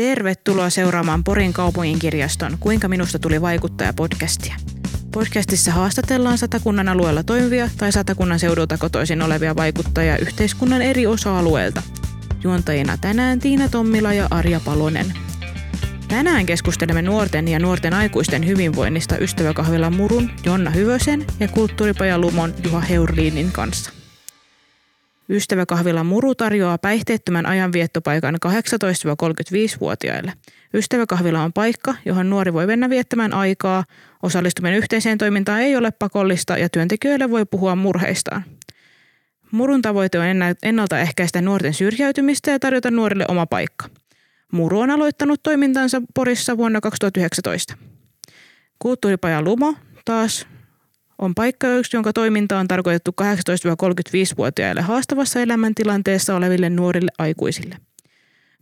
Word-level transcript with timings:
Tervetuloa 0.00 0.70
seuraamaan 0.70 1.24
Porin 1.24 1.52
kaupungin 1.52 1.98
kirjaston 1.98 2.56
Kuinka 2.60 2.88
minusta 2.88 3.18
tuli 3.18 3.40
vaikuttaja 3.40 3.92
podcastia. 3.92 4.56
Podcastissa 5.12 5.72
haastatellaan 5.72 6.38
satakunnan 6.38 6.88
alueella 6.88 7.22
toimivia 7.22 7.70
tai 7.76 7.92
satakunnan 7.92 8.38
seudulta 8.38 8.78
kotoisin 8.78 9.22
olevia 9.22 9.56
vaikuttajia 9.56 10.18
yhteiskunnan 10.18 10.82
eri 10.82 11.06
osa-alueilta. 11.06 11.82
Juontajina 12.42 12.96
tänään 12.96 13.38
Tiina 13.38 13.68
Tommila 13.68 14.12
ja 14.12 14.26
Arja 14.30 14.60
Palonen. 14.64 15.12
Tänään 16.08 16.46
keskustelemme 16.46 17.02
nuorten 17.02 17.48
ja 17.48 17.58
nuorten 17.58 17.94
aikuisten 17.94 18.46
hyvinvoinnista 18.46 19.18
ystäväkahvilla 19.18 19.90
Murun 19.90 20.30
Jonna 20.44 20.70
Hyvösen 20.70 21.26
ja 21.40 21.48
kulttuuripaja 21.48 22.18
Lumon 22.18 22.54
Juha 22.64 22.80
Heurliinin 22.80 23.52
kanssa. 23.52 23.99
Ystäväkahvila 25.30 26.04
Muru 26.04 26.34
tarjoaa 26.34 26.78
päihteettömän 26.78 27.46
ajanviettopaikan 27.46 28.34
18-35-vuotiaille. 28.46 30.32
Ystäväkahvila 30.74 31.42
on 31.42 31.52
paikka, 31.52 31.94
johon 32.04 32.30
nuori 32.30 32.52
voi 32.52 32.66
mennä 32.66 32.90
viettämään 32.90 33.34
aikaa. 33.34 33.84
Osallistuminen 34.22 34.78
yhteiseen 34.78 35.18
toimintaan 35.18 35.60
ei 35.60 35.76
ole 35.76 35.90
pakollista 35.90 36.58
ja 36.58 36.68
työntekijöille 36.68 37.30
voi 37.30 37.46
puhua 37.46 37.76
murheistaan. 37.76 38.44
Murun 39.50 39.82
tavoite 39.82 40.18
on 40.18 40.26
ennaltaehkäistä 40.62 41.40
nuorten 41.40 41.74
syrjäytymistä 41.74 42.50
ja 42.50 42.58
tarjota 42.58 42.90
nuorille 42.90 43.24
oma 43.28 43.46
paikka. 43.46 43.88
Muru 44.52 44.80
on 44.80 44.90
aloittanut 44.90 45.42
toimintansa 45.42 46.02
Porissa 46.14 46.56
vuonna 46.56 46.80
2019. 46.80 47.74
Kulttuuripaja 48.78 49.42
Lumo 49.42 49.74
taas 50.04 50.46
on 51.20 51.34
paikka, 51.34 51.66
jonka 51.92 52.12
toiminta 52.12 52.58
on 52.58 52.68
tarkoitettu 52.68 53.14
18-35-vuotiaille 53.20 54.80
haastavassa 54.80 55.40
elämäntilanteessa 55.40 56.36
oleville 56.36 56.70
nuorille 56.70 57.10
aikuisille. 57.18 57.76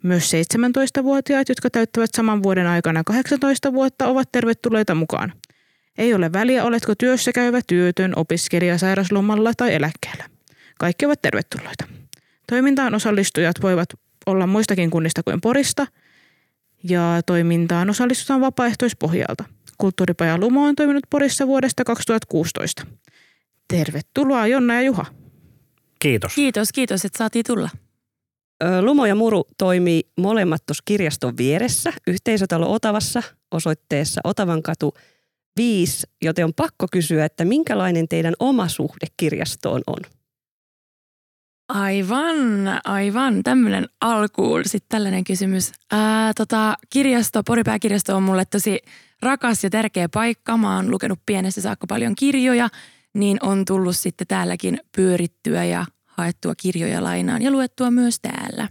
Myös 0.02 0.32
17-vuotiaat, 0.32 1.48
jotka 1.48 1.70
täyttävät 1.70 2.10
saman 2.16 2.42
vuoden 2.42 2.66
aikana 2.66 3.05
18 3.05 3.72
vuotta, 3.72 4.06
ovat 4.06 4.32
tervetulleita 4.32 4.94
mukaan. 4.94 5.32
Ei 5.98 6.14
ole 6.14 6.32
väliä, 6.32 6.64
oletko 6.64 6.94
työssä 6.94 7.32
käyvä, 7.32 7.60
työtön, 7.66 8.12
opiskelija, 8.16 8.78
sairaslomalla 8.78 9.52
tai 9.56 9.75
eläkkeellä. 9.75 10.25
Kaikki 10.78 11.06
ovat 11.06 11.22
tervetulleita. 11.22 11.84
Toimintaan 12.47 12.94
osallistujat 12.94 13.62
voivat 13.62 13.88
olla 14.27 14.47
muistakin 14.47 14.91
kunnista 14.91 15.22
kuin 15.22 15.41
Porista, 15.41 15.86
ja 16.84 17.20
toimintaan 17.27 17.91
osallistutaan 17.91 18.41
vapaaehtoispohjalta– 18.41 19.44
Kulttuuripaja 19.78 20.38
Lumo 20.38 20.64
on 20.64 20.74
toiminut 20.76 21.04
Porissa 21.10 21.46
vuodesta 21.46 21.84
2016. 21.84 22.86
Tervetuloa 23.68 24.46
Jonna 24.46 24.74
ja 24.74 24.82
Juha. 24.82 25.06
Kiitos. 25.98 26.34
Kiitos, 26.34 26.72
kiitos, 26.72 27.04
että 27.04 27.18
saatiin 27.18 27.44
tulla. 27.46 27.68
Lumo 28.80 29.06
ja 29.06 29.14
Muru 29.14 29.44
toimii 29.58 30.02
molemmat 30.16 30.66
tuossa 30.66 30.82
kirjaston 30.84 31.36
vieressä 31.36 31.92
yhteisötalo 32.06 32.72
Otavassa 32.72 33.22
osoitteessa 33.50 34.20
Otavankatu 34.24 34.94
5, 35.56 36.06
joten 36.22 36.44
on 36.44 36.54
pakko 36.54 36.86
kysyä, 36.92 37.24
että 37.24 37.44
minkälainen 37.44 38.08
teidän 38.08 38.34
oma 38.38 38.68
suhde 38.68 39.06
kirjastoon 39.16 39.82
on? 39.86 40.00
Aivan, 41.68 42.80
aivan. 42.84 43.42
Tämmöinen 43.42 43.88
alkuun 44.00 44.62
sitten 44.64 44.88
tällainen 44.88 45.24
kysymys. 45.24 45.72
Ää, 45.92 46.32
tota, 46.34 46.74
kirjasto, 46.90 47.42
Poripääkirjasto 47.42 48.16
on 48.16 48.22
mulle 48.22 48.44
tosi 48.44 48.78
rakas 49.22 49.64
ja 49.64 49.70
tärkeä 49.70 50.08
paikka. 50.08 50.56
Mä 50.56 50.77
oon 50.77 50.91
lukenut 50.91 51.19
pienestä 51.27 51.61
saakka 51.61 51.86
paljon 51.86 52.14
kirjoja, 52.14 52.69
niin 53.14 53.38
on 53.42 53.64
tullut 53.64 53.97
sitten 53.97 54.27
täälläkin 54.27 54.80
pyörittyä 54.97 55.64
ja 55.64 55.86
haettua 56.06 56.55
kirjoja 56.55 57.05
lainaan 57.05 57.42
ja 57.42 57.50
luettua 57.50 57.91
myös 57.91 58.20
täällä. 58.20 58.69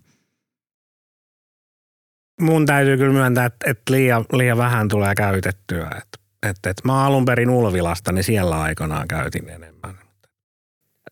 Mun 2.41 2.65
täytyy 2.65 2.97
kyllä 2.97 3.13
myöntää, 3.13 3.45
että, 3.45 3.71
että 3.71 3.93
liian, 3.93 4.25
liian 4.33 4.57
vähän 4.57 4.87
tulee 4.87 5.15
käytettyä. 5.15 5.85
Että, 5.85 6.19
että, 6.43 6.69
että 6.69 6.81
mä 6.85 7.05
alun 7.05 7.25
perin 7.25 7.49
Ulvilasta, 7.49 8.11
niin 8.11 8.23
siellä 8.23 8.61
aikanaan 8.61 9.07
käytin 9.07 9.49
enemmän. 9.49 9.97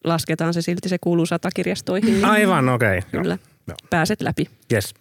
Lasketaan 0.04 0.54
se 0.54 0.62
silti, 0.62 0.90
se 0.90 0.98
kuuluu 1.02 1.26
satakirjastoihin. 1.26 2.14
Niin 2.14 2.26
Aivan, 2.26 2.70
okei. 2.70 2.98
Okay. 2.98 3.10
Kyllä. 3.12 3.38
Joo. 3.68 3.78
Pääset 3.90 4.22
läpi. 4.22 4.50
Yes. 4.74 4.94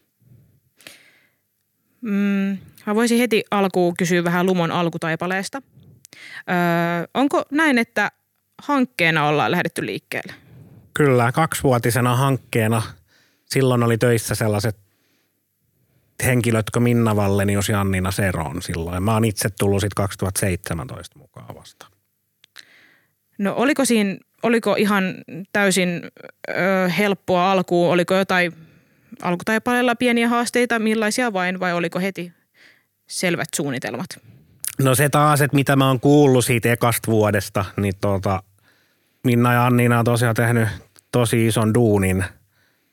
Mm, 2.05 2.59
Mä 2.87 2.95
voisin 2.95 3.19
heti 3.19 3.45
alkuun 3.51 3.97
kysyä 3.97 4.25
vähän 4.25 4.47
Lumon 4.47 4.71
alkutaipaleesta. 4.73 5.63
Öö, 6.51 6.57
onko 7.15 7.43
näin, 7.51 7.79
että 7.79 8.11
hankkeena 8.63 9.29
ollaan 9.29 9.51
lähdetty 9.51 9.87
liikkeelle? 9.87 10.35
Kyllä, 10.95 11.33
kaksivuotisena 11.33 12.17
hankkeena. 12.17 12.83
Silloin 13.47 13.83
oli 13.83 13.99
töissä 13.99 14.35
sellaiset 14.35 14.77
henkilöt, 16.25 16.59
jotka 16.59 16.81
Minna 16.81 17.17
Vallenius 17.17 17.69
ja 17.69 17.81
Annina 17.81 18.11
Seron 18.11 18.63
silloin. 18.63 19.03
Mä 19.03 19.15
oon 19.15 19.25
itse 19.25 19.49
tullut 19.51 19.81
sitten 19.81 19.95
2017 20.05 21.19
mukaan 21.19 21.55
vasta. 21.57 21.87
No 23.39 23.55
oliko 23.57 23.85
siinä, 23.85 24.17
oliko 24.43 24.75
ihan 24.75 25.15
täysin 25.53 26.03
ö, 26.49 26.89
helppoa 26.89 27.53
alkuun? 27.53 27.93
Oliko 27.93 28.15
jotain 28.15 28.53
alkutaipaleella 29.23 29.97
pieniä 29.97 30.29
haasteita, 30.29 30.79
millaisia 30.79 31.33
vain, 31.33 31.61
vai 31.61 31.73
oliko 31.73 32.01
heti 32.01 32.33
selvät 33.07 33.49
suunnitelmat? 33.57 34.07
No 34.83 34.95
se 34.95 35.09
taas, 35.09 35.41
että 35.41 35.55
mitä 35.55 35.77
mä 35.77 35.89
oon 35.89 36.01
kuullut 36.01 36.45
siitä 36.45 36.73
ekasta 36.73 37.11
vuodesta, 37.11 37.65
niin 37.77 37.95
tota, 38.01 38.43
Minna 39.25 39.53
ja 39.53 39.67
Annina 39.67 39.99
on 39.99 40.05
tosiaan 40.05 40.35
tehnyt 40.35 40.69
tosi 41.13 41.47
ison 41.47 41.75
duunin. 41.75 42.25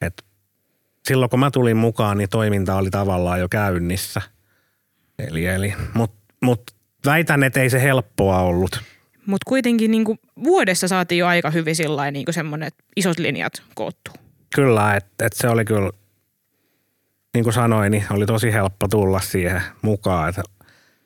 Et 0.02 0.26
silloin 1.08 1.30
kun 1.30 1.40
mä 1.40 1.52
tulin 1.52 1.78
mukaan, 1.78 2.18
niin 2.18 2.30
toiminta 2.30 2.76
oli 2.76 2.90
tavallaan 2.90 3.40
jo 3.40 3.50
käynnissä. 3.50 4.22
Eli, 5.20 5.46
eli, 5.46 5.74
Mutta 5.94 6.18
mut 6.42 6.72
väitän, 7.06 7.44
että 7.44 7.62
ei 7.62 7.70
se 7.70 7.82
helppoa 7.82 8.40
ollut. 8.40 8.82
Mutta 9.26 9.46
kuitenkin 9.48 9.92
niin 9.92 10.06
vuodessa 10.44 10.88
saatiin 10.88 11.20
jo 11.20 11.28
aika 11.28 11.50
hyvin 11.50 11.76
sillä 11.76 12.12
niin 12.12 12.26
semmoinen 12.30 12.72
isot 12.96 13.20
linjat 13.20 13.53
koottu. 13.76 14.12
Kyllä, 14.56 14.96
että 14.96 15.26
et 15.26 15.34
se 15.34 15.48
oli 15.48 15.66
kyllä 15.66 15.90
niin 17.34 17.44
kuin 17.44 17.53
sanoin, 17.53 17.92
niin 17.92 18.06
oli 18.09 18.25
tosi 18.25 18.53
helppo 18.53 18.88
tulla 18.88 19.19
siihen 19.19 19.62
mukaan. 19.81 20.30
Että 20.30 20.44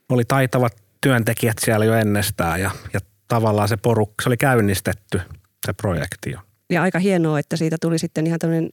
oli 0.10 0.26
taitavat 0.26 0.74
työntekijät 1.02 1.58
siellä 1.60 1.86
jo 1.86 1.94
ennestään 1.94 2.62
ja, 2.62 2.72
ja 2.94 3.00
tavallaan 3.28 3.68
se 3.68 3.78
porukka, 3.78 4.24
se 4.24 4.30
oli 4.30 4.38
käynnistetty 4.38 5.22
se 5.66 5.74
projekti 5.74 6.32
jo. 6.32 6.40
Ja 6.70 6.82
aika 6.82 7.00
hienoa, 7.00 7.40
että 7.40 7.58
siitä 7.58 7.78
tuli 7.82 8.00
sitten 8.00 8.28
ihan 8.28 8.40
tämmöinen 8.40 8.70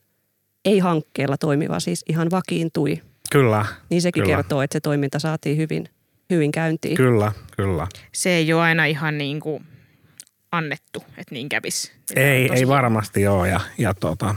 ei-hankkeella 0.65 1.39
toimiva, 1.39 1.81
siis 1.81 2.05
ihan 2.09 2.31
vakiintui. 2.31 3.03
Kyllä. 3.33 3.67
Niin 3.91 4.03
sekin 4.03 4.23
kyllä. 4.23 4.37
kertoo, 4.37 4.63
että 4.63 4.77
se 4.77 4.81
toiminta 4.81 5.19
saatiin 5.19 5.57
hyvin, 5.57 5.89
hyvin 6.31 6.53
käyntiin. 6.53 6.97
Kyllä, 6.97 7.33
kyllä. 7.57 7.87
Se 8.13 8.31
ei 8.31 8.53
ole 8.53 8.63
aina 8.63 8.85
ihan 8.85 9.19
niin 9.19 9.41
kuin 9.41 9.65
annettu, 10.53 11.05
että 11.09 11.35
niin 11.35 11.49
kävisi. 11.49 11.93
Ei, 12.17 12.51
ei 12.53 12.69
varmasti 12.69 13.27
ole 13.27 13.49
ja, 13.49 13.61
ja 13.79 13.95
tota, 13.95 14.35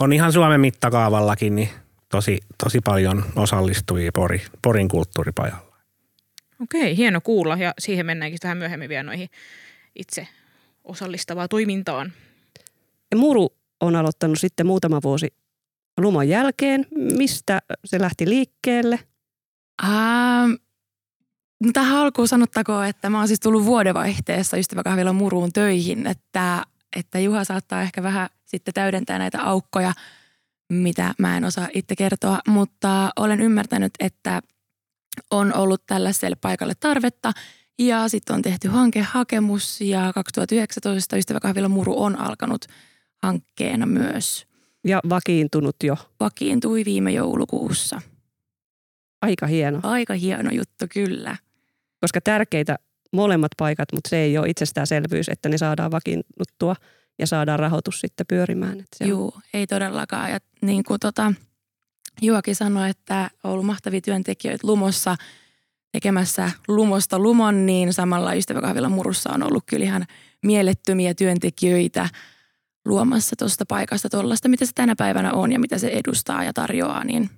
on 0.00 0.12
ihan 0.12 0.32
Suomen 0.32 0.60
mittakaavallakin 0.60 1.54
niin 1.54 1.68
tosi, 2.08 2.40
tosi 2.64 2.80
paljon 2.80 3.24
osallistujia 3.36 4.10
Pori, 4.14 4.42
Porin 4.62 4.88
kulttuuripajalla. 4.88 5.70
Okei, 6.62 6.96
hieno 6.96 7.20
kuulla 7.20 7.56
ja 7.56 7.74
siihen 7.78 8.06
mennäänkin 8.06 8.38
vähän 8.42 8.58
myöhemmin 8.58 8.88
vielä 8.88 9.02
noihin 9.02 9.28
itse 9.96 10.28
osallistavaa 10.84 11.48
toimintaan. 11.48 12.12
Ja 13.10 13.16
Muru 13.16 13.48
on 13.80 13.96
aloittanut 13.96 14.38
sitten 14.40 14.66
muutama 14.66 15.00
vuosi 15.04 15.28
lumon 15.98 16.28
jälkeen. 16.28 16.86
Mistä 17.16 17.62
se 17.84 18.00
lähti 18.00 18.28
liikkeelle? 18.28 18.98
Ähm, 19.84 20.52
no 21.64 21.70
tähän 21.72 21.98
alkuun 21.98 22.28
sanottakoon, 22.28 22.86
että 22.86 23.10
mä 23.10 23.18
oon 23.18 23.28
siis 23.28 23.40
tullut 23.40 23.64
vuodenvaihteessa 23.64 24.56
ystäväkahvilla 24.56 25.12
Muruun 25.12 25.52
töihin, 25.52 26.06
että, 26.06 26.62
että 26.96 27.18
Juha 27.18 27.44
saattaa 27.44 27.82
ehkä 27.82 28.02
vähän 28.02 28.28
sitten 28.50 28.74
täydentää 28.74 29.18
näitä 29.18 29.42
aukkoja, 29.42 29.92
mitä 30.72 31.14
mä 31.18 31.36
en 31.36 31.44
osaa 31.44 31.68
itse 31.74 31.96
kertoa, 31.96 32.38
mutta 32.48 33.10
olen 33.16 33.40
ymmärtänyt, 33.40 33.92
että 34.00 34.42
on 35.30 35.56
ollut 35.56 35.82
tällaiselle 35.86 36.36
paikalle 36.40 36.74
tarvetta 36.80 37.32
ja 37.78 38.08
sitten 38.08 38.36
on 38.36 38.42
tehty 38.42 38.68
hankehakemus 38.68 39.80
ja 39.80 40.12
2019 40.14 41.16
Ystäväkahvilla 41.16 41.68
Muru 41.68 42.02
on 42.02 42.18
alkanut 42.18 42.64
hankkeena 43.22 43.86
myös. 43.86 44.46
Ja 44.84 45.00
vakiintunut 45.08 45.76
jo. 45.84 45.96
Vakiintui 46.20 46.84
viime 46.84 47.10
joulukuussa. 47.10 48.02
Aika 49.22 49.46
hieno. 49.46 49.80
Aika 49.82 50.14
hieno 50.14 50.50
juttu, 50.52 50.86
kyllä. 50.92 51.36
Koska 52.00 52.20
tärkeitä 52.20 52.76
molemmat 53.12 53.52
paikat, 53.56 53.92
mutta 53.92 54.10
se 54.10 54.16
ei 54.16 54.38
ole 54.38 54.48
itsestäänselvyys, 54.48 55.28
että 55.28 55.48
ne 55.48 55.58
saadaan 55.58 55.90
vakiinnuttua– 55.90 56.76
ja 57.20 57.26
saadaan 57.26 57.58
rahoitus 57.58 58.00
sitten 58.00 58.26
pyörimään. 58.26 58.80
Että 58.80 59.04
on. 59.04 59.42
ei 59.54 59.66
todellakaan. 59.66 60.30
Ja 60.30 60.38
niin 60.62 60.84
kuin 60.84 61.00
tota, 61.00 61.32
Juokin 62.22 62.56
sanoi, 62.56 62.90
että 62.90 63.30
on 63.44 63.52
ollut 63.52 63.66
mahtavia 63.66 64.00
työntekijöitä 64.00 64.66
Lumossa 64.66 65.16
tekemässä 65.92 66.50
Lumosta 66.68 67.18
Lumon, 67.18 67.66
niin 67.66 67.92
samalla 67.92 68.34
Ystäväkahvilla 68.34 68.88
Murussa 68.88 69.30
on 69.32 69.42
ollut 69.42 69.64
kyllä 69.66 69.84
ihan 69.84 70.06
mielettömiä 70.42 71.14
työntekijöitä 71.14 72.08
luomassa 72.84 73.36
tuosta 73.36 73.66
paikasta 73.66 74.08
tuollaista, 74.08 74.48
mitä 74.48 74.66
se 74.66 74.72
tänä 74.74 74.96
päivänä 74.96 75.32
on 75.32 75.52
ja 75.52 75.58
mitä 75.58 75.78
se 75.78 75.88
edustaa 75.88 76.44
ja 76.44 76.52
tarjoaa, 76.52 77.04
niin 77.04 77.30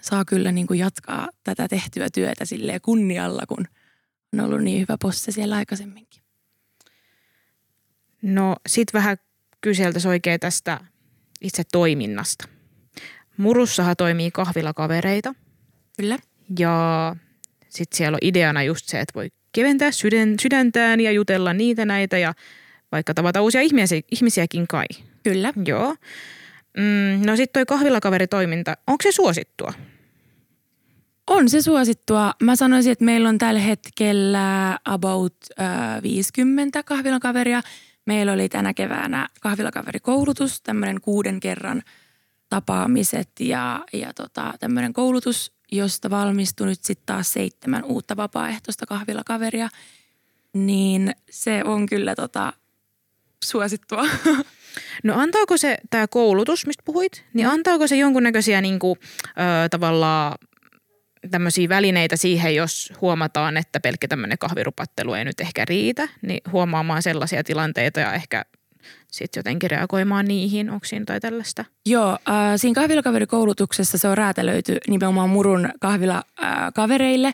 saa 0.00 0.24
kyllä 0.24 0.52
niin 0.52 0.66
kuin 0.66 0.78
jatkaa 0.78 1.28
tätä 1.44 1.68
tehtyä 1.68 2.08
työtä 2.14 2.44
silleen 2.44 2.80
kunnialla, 2.80 3.42
kun 3.48 3.64
on 4.32 4.40
ollut 4.40 4.60
niin 4.60 4.80
hyvä 4.80 4.96
posse 5.02 5.32
siellä 5.32 5.56
aikaisemminkin. 5.56 6.17
No 8.22 8.56
sit 8.68 8.94
vähän 8.94 9.16
kyseltäisiin 9.60 10.10
oikein 10.10 10.40
tästä 10.40 10.80
itse 11.40 11.62
toiminnasta. 11.72 12.48
Murussahan 13.36 13.96
toimii 13.96 14.30
kahvilakavereita 14.30 15.34
Kyllä. 15.96 16.18
ja 16.58 17.16
sitten 17.68 17.96
siellä 17.96 18.14
on 18.14 18.28
ideana 18.28 18.62
just 18.62 18.86
se, 18.88 19.00
että 19.00 19.14
voi 19.14 19.28
keventää 19.52 19.90
sydän, 19.92 20.34
sydäntään 20.42 21.00
ja 21.00 21.12
jutella 21.12 21.52
niitä 21.52 21.84
näitä 21.84 22.18
ja 22.18 22.34
vaikka 22.92 23.14
tavata 23.14 23.42
uusia 23.42 23.60
ihmisiä, 23.60 24.00
ihmisiäkin 24.10 24.68
kai. 24.68 24.86
Kyllä. 25.22 25.52
Joo. 25.66 25.94
Mm, 26.76 27.26
no 27.26 27.36
sitten 27.36 27.52
toi 27.52 27.66
kahvilakaveritoiminta, 27.66 28.76
onko 28.86 29.02
se 29.02 29.12
suosittua? 29.12 29.72
On 31.26 31.48
se 31.48 31.62
suosittua. 31.62 32.32
Mä 32.42 32.56
sanoisin, 32.56 32.92
että 32.92 33.04
meillä 33.04 33.28
on 33.28 33.38
tällä 33.38 33.60
hetkellä 33.60 34.78
about 34.84 35.36
äh, 35.60 36.02
50 36.02 36.82
kahvilakaveria. 36.82 37.62
Meillä 38.08 38.32
oli 38.32 38.48
tänä 38.48 38.74
keväänä 38.74 39.28
kahvilakaverikoulutus, 39.40 40.62
tämmöinen 40.62 41.00
kuuden 41.00 41.40
kerran 41.40 41.82
tapaamiset 42.48 43.28
ja, 43.40 43.84
ja 43.92 44.12
tota, 44.14 44.54
tämmöinen 44.60 44.92
koulutus, 44.92 45.52
josta 45.72 46.10
valmistui 46.10 46.66
nyt 46.66 46.84
sitten 46.84 47.06
taas 47.06 47.32
seitsemän 47.32 47.84
uutta 47.84 48.16
vapaaehtoista 48.16 48.86
kahvilakaveria. 48.86 49.68
Niin 50.52 51.12
se 51.30 51.62
on 51.64 51.86
kyllä 51.86 52.14
tota, 52.14 52.52
suosittua. 53.44 54.04
No 55.04 55.14
antaako 55.20 55.56
se 55.56 55.78
tämä 55.90 56.06
koulutus, 56.06 56.66
mistä 56.66 56.82
puhuit, 56.84 57.24
niin 57.34 57.48
antaako 57.48 57.86
se 57.86 57.96
jonkunnäköisiä 57.96 58.60
niinku, 58.60 58.96
ö, 59.28 59.68
tavallaan 59.70 60.38
tämmöisiä 61.30 61.68
välineitä 61.68 62.16
siihen, 62.16 62.54
jos 62.54 62.92
huomataan, 63.00 63.56
että 63.56 63.80
pelkkä 63.80 64.08
tämmöinen 64.08 64.38
kahvirupattelu 64.38 65.14
ei 65.14 65.24
nyt 65.24 65.40
ehkä 65.40 65.64
riitä, 65.64 66.08
niin 66.22 66.40
huomaamaan 66.52 67.02
sellaisia 67.02 67.44
tilanteita 67.44 68.00
ja 68.00 68.12
ehkä 68.12 68.44
sitten 69.06 69.40
jotenkin 69.40 69.70
reagoimaan 69.70 70.24
niihin. 70.24 70.70
Onko 70.70 70.86
siinä 70.86 71.04
tai 71.04 71.20
tällaista? 71.20 71.64
Joo, 71.86 72.10
äh, 72.10 72.36
siinä 72.56 72.74
kahvilakaverikoulutuksessa 72.74 73.98
se 73.98 74.08
on 74.08 74.18
räätälöity 74.18 74.76
nimenomaan 74.88 75.30
murun 75.30 75.68
kahvilakavereille. 75.80 77.32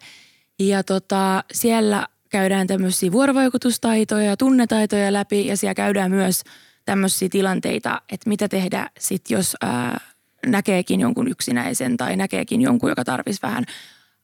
Ja 0.59 0.83
tota, 0.83 1.45
siellä 1.53 2.07
käydään 2.31 2.67
tämmöisiä 2.67 3.13
vuorovaikutustaitoja 3.13 4.25
ja 4.25 4.37
tunnetaitoja 4.37 5.13
läpi 5.13 5.47
ja 5.47 5.57
siellä 5.57 5.75
käydään 5.75 6.11
myös 6.11 6.43
tämmöisiä 6.85 7.29
tilanteita, 7.29 8.03
että 8.13 8.29
mitä 8.29 8.49
tehdä 8.49 8.91
sitten, 8.99 9.35
jos 9.35 9.57
ää, 9.63 10.01
näkeekin 10.47 11.01
jonkun 11.01 11.29
yksinäisen 11.29 11.97
tai 11.97 12.17
näkeekin 12.17 12.63
jonkun, 12.63 12.91
joka 12.91 13.05
tarvitsisi 13.05 13.43
vähän 13.43 13.65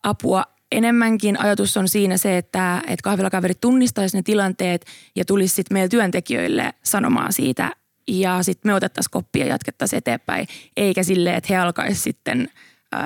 apua. 0.03 0.45
Enemmänkin 0.73 1.41
ajatus 1.41 1.77
on 1.77 1.89
siinä 1.89 2.17
se, 2.17 2.39
että, 2.39 2.83
että 2.87 3.03
kahvilakaverit 3.03 3.61
tunnistaisi 3.61 4.17
ne 4.17 4.23
tilanteet 4.23 4.87
ja 5.17 5.25
tulisi 5.25 5.55
sitten 5.55 5.75
meille 5.75 5.89
työntekijöille 5.89 6.75
sanomaan 6.83 7.33
siitä 7.33 7.73
ja 8.09 8.43
sitten 8.43 8.71
me 8.71 8.75
otettaisiin 8.75 9.11
koppia 9.11 9.45
ja 9.45 9.51
jatkettaisiin 9.51 9.99
eteenpäin, 9.99 10.47
eikä 10.77 11.03
silleen, 11.03 11.37
että 11.37 11.53
he 11.55 11.57
alkaisivat 11.59 12.05
sitten– 12.05 12.49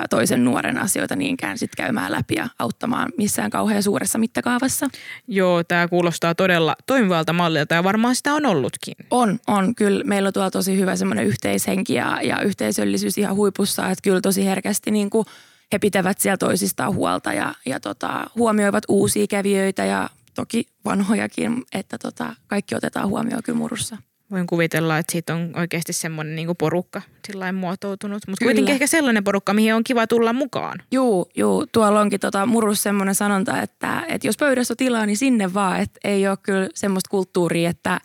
toisen 0.09 0.45
nuoren 0.45 0.77
asioita 0.77 1.15
niinkään 1.15 1.57
sit 1.57 1.75
käymään 1.75 2.11
läpi 2.11 2.35
ja 2.35 2.47
auttamaan 2.59 3.09
missään 3.17 3.49
kauhean 3.49 3.83
suuressa 3.83 4.17
mittakaavassa. 4.17 4.87
Joo, 5.27 5.63
tämä 5.63 5.87
kuulostaa 5.87 6.35
todella 6.35 6.75
toimivalta 6.85 7.33
mallilta 7.33 7.75
ja 7.75 7.83
varmaan 7.83 8.15
sitä 8.15 8.33
on 8.33 8.45
ollutkin. 8.45 8.95
On, 9.11 9.39
on. 9.47 9.75
Kyllä 9.75 10.03
meillä 10.03 10.27
on 10.27 10.33
tuolla 10.33 10.51
tosi 10.51 10.77
hyvä 10.77 10.95
semmoinen 10.95 11.25
yhteishenki 11.25 11.93
ja, 11.93 12.19
ja 12.23 12.41
yhteisöllisyys 12.41 13.17
ihan 13.17 13.35
huipussa, 13.35 13.89
että 13.89 14.01
kyllä 14.03 14.21
tosi 14.21 14.45
herkästi 14.45 14.91
niin 14.91 15.09
kuin 15.09 15.25
he 15.73 15.79
pitävät 15.79 16.19
siellä 16.19 16.37
toisistaan 16.37 16.93
huolta 16.93 17.33
ja, 17.33 17.53
ja 17.65 17.79
tota, 17.79 18.29
huomioivat 18.35 18.83
uusia 18.87 19.27
kävijöitä 19.27 19.85
ja 19.85 20.09
toki 20.35 20.67
vanhojakin, 20.85 21.63
että 21.73 21.97
tota, 21.97 22.35
kaikki 22.47 22.75
otetaan 22.75 23.09
huomioon 23.09 23.43
kyllä 23.43 23.57
murussa 23.57 23.97
voin 24.31 24.47
kuvitella, 24.47 24.97
että 24.97 25.11
siitä 25.11 25.35
on 25.35 25.51
oikeasti 25.55 25.93
semmoinen 25.93 26.35
niin 26.35 26.55
porukka 26.57 27.01
sillä 27.27 27.51
muotoutunut. 27.51 28.23
Mutta 28.27 28.45
kuitenkin 28.45 28.73
ehkä 28.73 28.87
sellainen 28.87 29.23
porukka, 29.23 29.53
mihin 29.53 29.75
on 29.75 29.83
kiva 29.83 30.07
tulla 30.07 30.33
mukaan. 30.33 30.81
Juu, 30.91 31.29
juu. 31.35 31.65
Tuolla 31.71 32.01
onkin 32.01 32.19
tota 32.19 32.45
murus 32.45 32.83
semmoinen 32.83 33.15
sanonta, 33.15 33.61
että, 33.61 34.03
että 34.07 34.27
jos 34.27 34.37
pöydässä 34.37 34.71
on 34.71 34.77
tilaa, 34.77 35.05
niin 35.05 35.17
sinne 35.17 35.53
vaan. 35.53 35.81
Että 35.81 35.99
ei 36.03 36.27
ole 36.27 36.37
kyllä 36.43 36.69
semmoista 36.73 37.09
kulttuuria, 37.09 37.69
että 37.69 37.99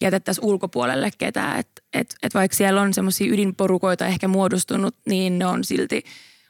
jätettäisiin 0.00 0.44
ulkopuolelle 0.44 1.10
ketään. 1.18 1.58
Että 1.58 1.82
et, 1.92 2.14
et 2.22 2.34
vaikka 2.34 2.56
siellä 2.56 2.80
on 2.80 2.94
semmoisia 2.94 3.32
ydinporukoita 3.32 4.06
ehkä 4.06 4.28
muodostunut, 4.28 4.96
niin 5.06 5.38
ne 5.38 5.46
on 5.46 5.64
silti 5.64 6.04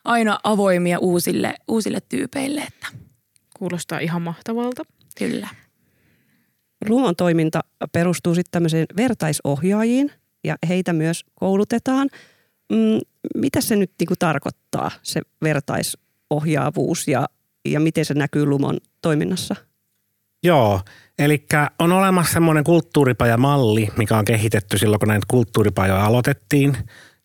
aina 0.05 0.39
avoimia 0.45 0.99
uusille, 0.99 1.55
uusille 1.69 1.99
tyypeille. 2.09 2.61
Että. 2.61 2.87
Kuulostaa 3.59 3.99
ihan 3.99 4.23
mahtavalta. 4.23 4.83
Kyllä. 5.19 5.49
Lumon 6.89 7.17
toiminta 7.17 7.61
perustuu 7.93 8.35
sitten 8.35 8.51
tämmöiseen 8.51 8.87
vertaisohjaajiin 8.97 10.13
ja 10.45 10.57
heitä 10.69 10.93
myös 10.93 11.25
koulutetaan. 11.35 12.09
Mm, 12.73 13.01
mitä 13.35 13.61
se 13.61 13.77
nyt 13.77 13.93
niinku 13.99 14.15
tarkoittaa, 14.19 14.91
se 15.03 15.21
vertaisohjaavuus 15.43 17.09
ja, 17.09 17.27
ja 17.65 17.81
miten 17.81 18.05
se 18.05 18.15
näkyy 18.15 18.47
Lumon 18.47 18.77
toiminnassa? 19.03 19.57
Joo, 20.43 20.81
eli 21.19 21.47
on 21.79 21.93
olemassa 21.93 22.33
semmoinen 22.33 22.65
kulttuuripajamalli, 22.65 23.89
mikä 23.97 24.19
on 24.19 24.25
kehitetty 24.25 24.79
silloin, 24.79 25.01
kun 25.01 25.09
näitä 25.09 25.27
kulttuuripajoja 25.31 26.05
aloitettiin. 26.05 26.77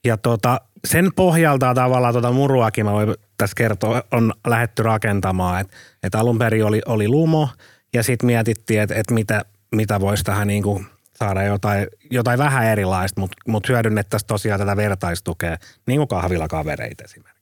Ja 0.06 0.18
tota, 0.18 0.62
sen 0.88 1.10
pohjalta 1.16 1.74
tavallaan 1.74 2.14
tuota 2.14 2.32
muruakin 2.32 2.86
mä 2.86 2.92
voin 2.92 3.16
tässä 3.38 3.56
kertoa, 3.58 4.04
on 4.12 4.34
lähetty 4.48 4.84
rakentamaan. 4.84 5.62
Että 5.62 5.78
et 6.04 6.16
alun 6.16 6.38
perin 6.38 6.66
oli, 6.66 6.82
oli 6.86 7.08
Lumo 7.08 7.50
ja 7.94 8.04
sitten 8.04 8.28
mietittiin, 8.28 8.82
että, 8.82 8.96
että 8.96 9.14
mitä, 9.14 9.46
mitä 9.76 10.00
voisi 10.00 10.24
tähän 10.24 10.48
niin 10.48 10.64
kuin 10.64 10.86
saada 11.16 11.44
jotain, 11.44 11.88
jotain 12.12 12.40
vähän 12.40 12.66
erilaista, 12.66 13.22
mutta 13.22 13.38
mut 13.48 13.70
hyödynnettäisiin 13.70 14.28
tosiaan 14.28 14.60
tätä 14.60 14.76
vertaistukea, 14.76 15.58
niin 15.88 15.98
kuin 15.98 16.08
kahvilakavereita 16.08 17.04
esimerkiksi. 17.04 17.42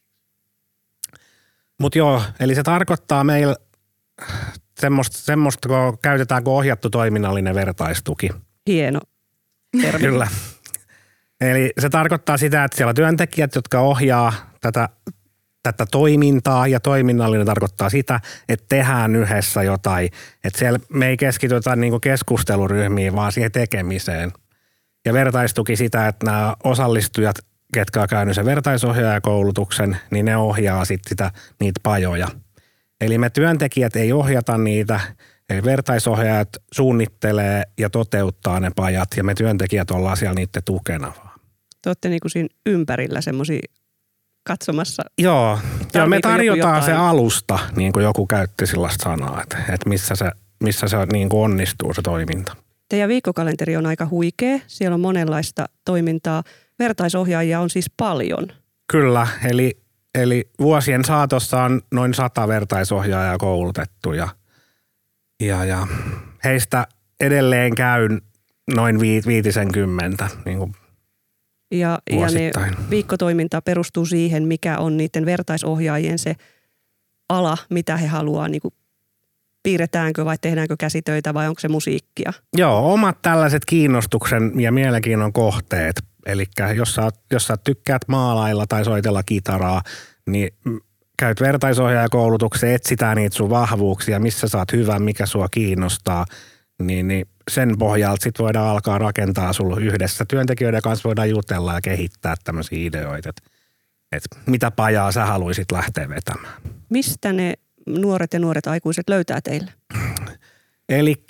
Mutta 1.80 1.98
joo, 1.98 2.22
eli 2.40 2.56
se 2.56 2.64
tarkoittaa 2.64 3.24
meillä 3.24 3.56
semmoista, 4.80 5.18
semmoista 5.18 5.70
kun 5.70 5.98
käytetään 6.02 6.44
kuin 6.44 6.54
ohjattu 6.54 6.90
toiminnallinen 6.90 7.56
vertaistuki. 7.56 8.30
Hieno 8.68 9.00
termi. 9.82 10.00
Kyllä. 10.00 10.28
Eli 11.42 11.74
se 11.80 11.90
tarkoittaa 11.90 12.38
sitä, 12.38 12.64
että 12.64 12.78
siellä 12.78 12.90
on 12.90 12.96
työntekijät, 12.96 13.56
jotka 13.56 13.80
ohjaa 13.80 14.34
tätä 14.62 14.90
tätä 15.64 15.86
toimintaa 15.92 16.68
ja 16.68 16.80
toiminnallinen 16.80 17.46
tarkoittaa 17.46 17.90
sitä, 17.90 18.20
että 18.50 18.66
tehdään 18.70 19.16
yhdessä 19.16 19.64
jotain. 19.64 20.10
Että 20.44 20.60
siellä 20.60 20.80
me 20.90 21.08
ei 21.08 21.18
keskitytä 21.18 21.76
niin 21.76 22.02
keskusteluryhmiin, 22.02 23.16
vaan 23.16 23.32
siihen 23.32 23.52
tekemiseen. 23.52 24.32
Ja 25.06 25.14
vertaistuki 25.14 25.76
sitä, 25.76 26.08
että 26.08 26.26
nämä 26.26 26.56
osallistujat, 26.64 27.36
ketkä 27.74 28.02
on 28.02 28.08
käynyt 28.08 28.36
sen 28.36 28.46
vertaisohjaajakoulutuksen, 28.46 29.98
niin 30.12 30.26
ne 30.26 30.38
ohjaa 30.38 30.86
sitten 30.86 31.10
sitä, 31.10 31.32
niitä 31.60 31.80
pajoja. 31.84 32.28
Eli 33.02 33.18
me 33.18 33.30
työntekijät 33.30 33.96
ei 33.96 34.14
ohjata 34.14 34.58
niitä, 34.58 35.00
eli 35.50 35.64
vertaisohjaajat 35.64 36.50
suunnittelee 36.74 37.64
ja 37.78 37.90
toteuttaa 37.90 38.60
ne 38.60 38.72
pajat 38.76 39.10
ja 39.18 39.24
me 39.24 39.34
työntekijät 39.34 39.92
ollaan 39.92 40.18
siellä 40.18 40.36
niiden 40.36 40.64
tukena 40.66 41.14
vaan. 41.18 41.40
Te 41.82 41.90
olette 41.90 42.10
niin 42.10 42.20
kuin 42.20 42.32
siinä 42.32 42.50
ympärillä 42.66 43.22
semmoisia 43.22 43.62
katsomassa. 44.50 45.04
Joo, 45.18 45.60
ja 45.94 46.06
me 46.06 46.20
tarjotaan 46.20 46.84
se 46.84 46.94
alusta, 46.94 47.60
niin 47.76 47.94
kuin 47.94 48.04
joku 48.04 48.28
käytti 48.28 48.68
sellaista 48.68 49.04
sanaa, 49.04 49.42
että, 49.44 49.58
että 49.58 49.90
missä 49.90 50.16
se, 50.16 50.32
missä 50.64 50.88
se 50.88 50.98
niin 51.12 51.30
kuin 51.30 51.44
onnistuu 51.44 51.94
se 51.94 52.02
toiminta. 52.02 52.56
Teidän 52.90 53.10
viikkokalenteri 53.10 53.78
on 53.78 53.86
aika 53.86 54.08
huikea. 54.10 54.60
Siellä 54.68 54.94
on 54.94 55.02
monenlaista 55.02 55.66
toimintaa. 55.86 56.44
Vertaisohjaajia 56.80 57.60
on 57.60 57.70
siis 57.70 57.92
paljon. 57.98 58.48
Kyllä, 58.92 59.28
eli, 59.46 59.78
eli 60.16 60.50
vuosien 60.60 61.06
saatossa 61.06 61.64
on 61.64 61.82
noin 61.92 62.14
sata 62.14 62.48
vertaisohjaajaa 62.48 63.38
koulutettu 63.38 64.14
ja, 64.14 64.28
ja, 65.44 65.66
ja 65.66 65.88
heistä 66.44 66.88
edelleen 67.20 67.76
käyn 67.76 68.22
noin 68.76 69.00
viitisen 69.00 69.72
kymmentä 69.72 70.28
niin 70.46 70.58
kuin 70.58 70.76
ja, 71.72 72.00
ja 72.12 72.28
ne 72.28 72.52
viikkotoiminta 72.90 73.62
perustuu 73.62 74.06
siihen, 74.06 74.44
mikä 74.44 74.78
on 74.78 74.98
niiden 74.98 75.26
vertaisohjaajien 75.26 76.20
se 76.20 76.36
ala, 77.30 77.58
mitä 77.70 77.98
he 77.98 78.08
haluaa 78.08 78.48
niin 78.48 78.62
kuin 78.62 78.74
piirretäänkö 79.64 80.26
vai 80.26 80.38
tehdäänkö 80.42 80.76
käsitöitä 80.80 81.34
vai 81.34 81.48
onko 81.48 81.60
se 81.60 81.68
musiikkia? 81.68 82.34
Joo, 82.58 82.94
omat 82.94 83.22
tällaiset 83.22 83.66
kiinnostuksen 83.66 84.60
ja 84.60 84.72
mielenkiinnon 84.72 85.34
kohteet. 85.34 85.96
Eli 86.26 86.46
jos 86.76 86.96
sä, 86.96 87.10
jos 87.32 87.48
sä 87.48 87.58
tykkäät 87.58 88.02
maalailla 88.08 88.68
tai 88.68 88.86
soitella 88.86 89.24
kitaraa, 89.24 89.82
niin 90.28 90.50
käyt 91.20 91.42
vertaisohjaajakoulutukseen, 91.42 92.76
etsitään 92.76 93.18
niitä 93.18 93.36
sun 93.36 93.50
vahvuuksia, 93.50 94.20
missä 94.20 94.48
sä 94.48 94.58
oot 94.58 94.72
hyvä, 94.72 95.00
mikä 95.00 95.26
sua 95.26 95.48
kiinnostaa, 95.52 96.26
niin, 96.80 97.08
niin 97.08 97.28
sen 97.52 97.78
pohjalta 97.80 98.24
sit 98.24 98.40
voidaan 98.40 98.68
alkaa 98.68 98.98
rakentaa 98.98 99.54
sulla 99.54 99.78
yhdessä. 99.80 100.26
Työntekijöiden 100.26 100.82
kanssa 100.82 101.10
voidaan 101.10 101.30
jutella 101.30 101.74
ja 101.74 101.82
kehittää 101.82 102.36
tämmöisiä 102.44 102.80
ideoita. 102.82 103.30
että 104.12 104.38
mitä 104.46 104.72
pajaa 104.72 105.12
sä 105.12 105.26
haluaisit 105.26 105.72
lähteä 105.72 106.10
vetämään. 106.10 106.54
Mistä 106.90 107.34
ne 107.34 107.54
nuoret 107.88 108.34
ja 108.34 108.40
nuoret 108.40 108.68
aikuiset 108.68 109.10
löytää 109.10 109.42
teille? 109.42 109.74
Eli 110.90 111.24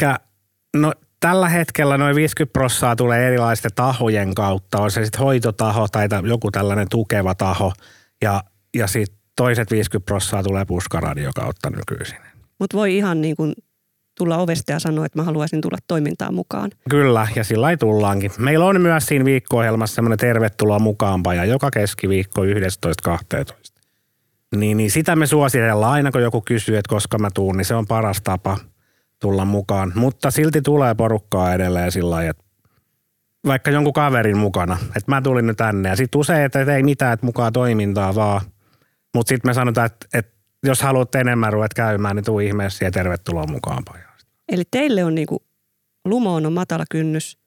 no, 0.77 0.93
tällä 1.19 1.49
hetkellä 1.49 1.97
noin 1.97 2.15
50 2.15 2.53
prossaa 2.53 2.95
tulee 2.95 3.27
erilaisten 3.27 3.71
tahojen 3.75 4.35
kautta. 4.35 4.81
On 4.81 4.91
se 4.91 5.05
sitten 5.05 5.21
hoitotaho 5.21 5.87
tai 5.87 6.07
joku 6.27 6.51
tällainen 6.51 6.87
tukeva 6.89 7.35
taho. 7.35 7.73
Ja, 8.21 8.43
ja 8.75 8.87
sitten 8.87 9.19
toiset 9.35 9.71
50 9.71 10.05
prossaa 10.05 10.43
tulee 10.43 10.65
puskaradio 10.65 11.31
kautta 11.35 11.69
nykyisin. 11.69 12.19
Mutta 12.59 12.77
voi 12.77 12.97
ihan 12.97 13.21
niin 13.21 13.35
kuin 13.35 13.53
tulla 14.19 14.37
ovesta 14.37 14.71
ja 14.71 14.79
sanoa, 14.79 15.05
että 15.05 15.19
mä 15.19 15.23
haluaisin 15.23 15.61
tulla 15.61 15.77
toimintaan 15.87 16.33
mukaan. 16.33 16.71
Kyllä, 16.89 17.27
ja 17.35 17.43
sillä 17.43 17.69
ei 17.69 17.77
tullaankin. 17.77 18.31
Meillä 18.37 18.65
on 18.65 18.81
myös 18.81 19.05
siinä 19.05 19.25
viikko-ohjelmassa 19.25 19.95
semmoinen 19.95 20.19
tervetuloa 20.19 20.79
mukaanpa 20.79 21.33
ja 21.33 21.45
joka 21.45 21.71
keskiviikko 21.71 22.43
11.12. 22.43 22.49
Niin, 24.55 24.77
niin 24.77 24.91
sitä 24.91 25.15
me 25.15 25.27
suositellaan 25.27 25.91
aina, 25.91 26.11
kun 26.11 26.21
joku 26.21 26.41
kysyy, 26.41 26.77
että 26.77 26.89
koska 26.89 27.17
mä 27.17 27.29
tuun, 27.33 27.57
niin 27.57 27.65
se 27.65 27.75
on 27.75 27.87
paras 27.87 28.21
tapa 28.21 28.57
tulla 29.19 29.45
mukaan. 29.45 29.91
Mutta 29.95 30.31
silti 30.31 30.61
tulee 30.61 30.95
porukkaa 30.95 31.53
edelleen 31.53 31.91
sillä 31.91 32.09
lailla, 32.09 32.29
että 32.29 32.43
vaikka 33.45 33.71
jonkun 33.71 33.93
kaverin 33.93 34.37
mukana, 34.37 34.77
että 34.83 35.11
mä 35.11 35.21
tulin 35.21 35.47
nyt 35.47 35.57
tänne. 35.57 35.89
Ja 35.89 35.95
sitten 35.95 36.19
usein, 36.19 36.41
että 36.41 36.75
ei 36.75 36.83
mitään, 36.83 37.13
että 37.13 37.25
mukaan 37.25 37.53
toimintaa 37.53 38.15
vaan. 38.15 38.41
Mutta 39.15 39.29
sitten 39.29 39.49
me 39.49 39.53
sanotaan, 39.53 39.85
että, 39.85 40.07
että 40.13 40.31
jos 40.63 40.81
haluat 40.81 41.15
enemmän 41.15 41.53
ruveta 41.53 41.75
käymään, 41.75 42.15
niin 42.15 42.25
tuu 42.25 42.39
ihmeessä 42.39 42.85
ja 42.85 42.91
tervetuloa 42.91 43.47
mukaan 43.47 43.83
pajasta. 43.85 44.08
Eli 44.51 44.63
teille 44.71 45.03
on 45.03 45.15
niinku, 45.15 45.43
lumoon 46.05 46.45
on 46.45 46.53
matala 46.53 46.85
kynnys 46.91 47.37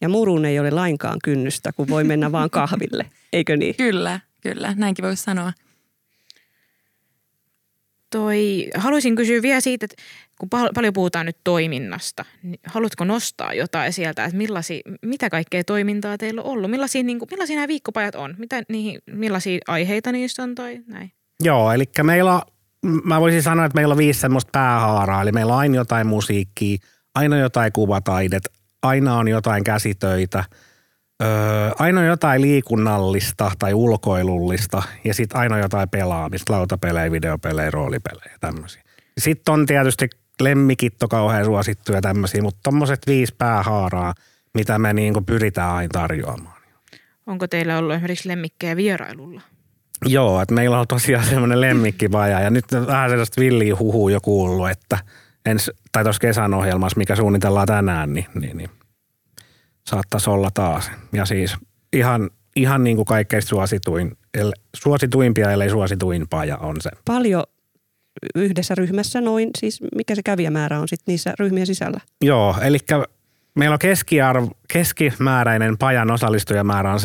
ja 0.00 0.08
murun 0.08 0.44
ei 0.44 0.58
ole 0.58 0.70
lainkaan 0.70 1.18
kynnystä, 1.24 1.72
kun 1.72 1.88
voi 1.88 2.04
mennä 2.04 2.32
vaan 2.32 2.50
kahville. 2.50 3.06
Eikö 3.32 3.56
niin? 3.56 3.74
Kyllä, 3.76 4.20
kyllä. 4.40 4.74
Näinkin 4.76 5.04
voisi 5.04 5.22
sanoa. 5.22 5.52
Toi, 8.10 8.68
haluaisin 8.76 9.16
kysyä 9.16 9.42
vielä 9.42 9.60
siitä, 9.60 9.84
että 9.84 10.02
kun 10.40 10.48
pal- 10.48 10.70
paljon 10.74 10.92
puhutaan 10.92 11.26
nyt 11.26 11.36
toiminnasta, 11.44 12.24
niin 12.42 12.60
haluatko 12.66 13.04
nostaa 13.04 13.54
jotain 13.54 13.92
sieltä, 13.92 14.24
että 14.24 14.36
millaisia, 14.36 14.80
mitä 15.02 15.30
kaikkea 15.30 15.64
toimintaa 15.64 16.18
teillä 16.18 16.42
on 16.42 16.46
ollut? 16.50 16.70
Millaisia, 16.70 17.02
niin 17.02 17.18
kuin, 17.18 17.28
millaisia 17.30 17.56
nämä 17.56 17.68
viikkopajat 17.68 18.14
on? 18.14 18.34
Mitä 18.38 18.62
niihin, 18.68 18.98
millaisia 19.10 19.58
aiheita 19.68 20.12
niissä 20.12 20.42
on 20.42 20.54
tai 20.54 20.80
näin? 20.86 21.12
Joo, 21.44 21.72
eli 21.72 21.84
meillä 22.02 22.34
on, 22.34 22.42
mä 22.82 23.20
voisin 23.20 23.42
sanoa, 23.42 23.64
että 23.64 23.76
meillä 23.76 23.92
on 23.92 23.98
viisi 23.98 24.20
semmoista 24.20 24.50
päähaaraa. 24.52 25.22
Eli 25.22 25.32
meillä 25.32 25.52
on 25.52 25.58
aina 25.58 25.74
jotain 25.74 26.06
musiikkia, 26.06 26.78
aina 27.14 27.36
jotain 27.36 27.72
kuvataidet, 27.72 28.48
aina 28.82 29.16
on 29.16 29.28
jotain 29.28 29.64
käsitöitä, 29.64 30.44
öö, 31.22 31.70
aina 31.78 32.04
jotain 32.04 32.42
liikunnallista 32.42 33.50
tai 33.58 33.74
ulkoilullista 33.74 34.82
ja 35.04 35.14
sitten 35.14 35.40
aina 35.40 35.58
jotain 35.58 35.88
pelaamista, 35.88 36.52
lautapelejä, 36.52 37.12
videopelejä, 37.12 37.70
roolipelejä 37.70 38.32
ja 38.32 38.38
tämmöisiä. 38.40 38.82
Sitten 39.18 39.54
on 39.54 39.66
tietysti 39.66 40.08
lemmikit 40.40 41.02
on 41.02 41.08
kauhean 41.08 41.44
suosittuja 41.44 42.00
tämmöisiä, 42.00 42.42
mutta 42.42 42.60
tommoset 42.62 43.00
viisi 43.06 43.34
päähaaraa, 43.38 44.14
mitä 44.54 44.78
me 44.78 44.92
niin 44.92 45.24
pyritään 45.26 45.70
aina 45.70 45.88
tarjoamaan. 45.92 46.58
Onko 47.26 47.46
teillä 47.46 47.78
ollut 47.78 47.94
esimerkiksi 47.94 48.28
lemmikkejä 48.28 48.76
vierailulla? 48.76 49.40
Joo, 50.06 50.42
että 50.42 50.54
meillä 50.54 50.80
on 50.80 50.86
tosiaan 50.88 51.24
semmoinen 51.24 51.60
lemmikkipaja 51.60 52.40
ja 52.40 52.50
nyt 52.50 52.64
vähän 52.86 53.10
sellaista 53.10 53.40
villiä 53.40 53.76
huhua 53.78 54.10
jo 54.10 54.20
kuullut, 54.20 54.70
että 54.70 54.98
ens, 55.46 55.70
tai 55.92 56.04
tuossa 56.04 56.20
kesän 56.20 56.54
ohjelmassa, 56.54 56.98
mikä 56.98 57.16
suunnitellaan 57.16 57.66
tänään, 57.66 58.12
niin, 58.12 58.26
niin, 58.34 58.56
niin 58.56 58.70
saattaisi 59.86 60.30
olla 60.30 60.50
taas. 60.54 60.90
Ja 61.12 61.24
siis 61.24 61.56
ihan, 61.92 62.30
ihan 62.56 62.84
niin 62.84 62.96
kuin 62.96 63.06
kaikkein 63.06 63.42
suosituin, 63.42 64.16
el, 64.34 64.52
suosituimpia, 64.76 65.50
ellei 65.50 65.70
suosituin 65.70 66.26
paja 66.30 66.56
on 66.56 66.76
se. 66.80 66.90
Paljon 67.04 67.44
yhdessä 68.34 68.74
ryhmässä 68.74 69.20
noin, 69.20 69.50
siis 69.58 69.80
mikä 69.96 70.14
se 70.14 70.22
kävijämäärä 70.22 70.80
on 70.80 70.88
sitten 70.88 71.12
niissä 71.12 71.34
ryhmien 71.38 71.66
sisällä? 71.66 72.00
Joo, 72.24 72.56
eli 72.62 72.78
meillä 73.54 73.74
on 73.74 73.78
keskiarvo, 73.78 74.50
keskimääräinen 74.72 75.78
pajan 75.78 76.10
osallistujamäärä 76.10 76.92
on 76.92 77.00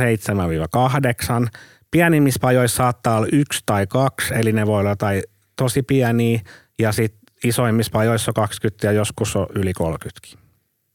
7-8. 1.46 1.50
Pienimmissä 1.94 2.40
pajoissa 2.42 2.78
saattaa 2.78 3.18
olla 3.18 3.28
yksi 3.32 3.64
tai 3.66 3.88
kaksi, 3.88 4.34
eli 4.34 4.52
ne 4.52 4.68
voi 4.68 4.80
olla 4.80 4.90
jotain 4.90 5.24
tosi 5.56 5.84
pieniä, 5.84 6.42
ja 6.80 6.92
sitten 6.92 7.20
isoimmissa 7.44 7.92
pajoissa 7.92 8.32
on 8.32 8.34
20 8.34 8.88
ja 8.88 8.92
joskus 8.92 9.36
on 9.36 9.48
yli 9.56 9.74
30. 9.74 10.20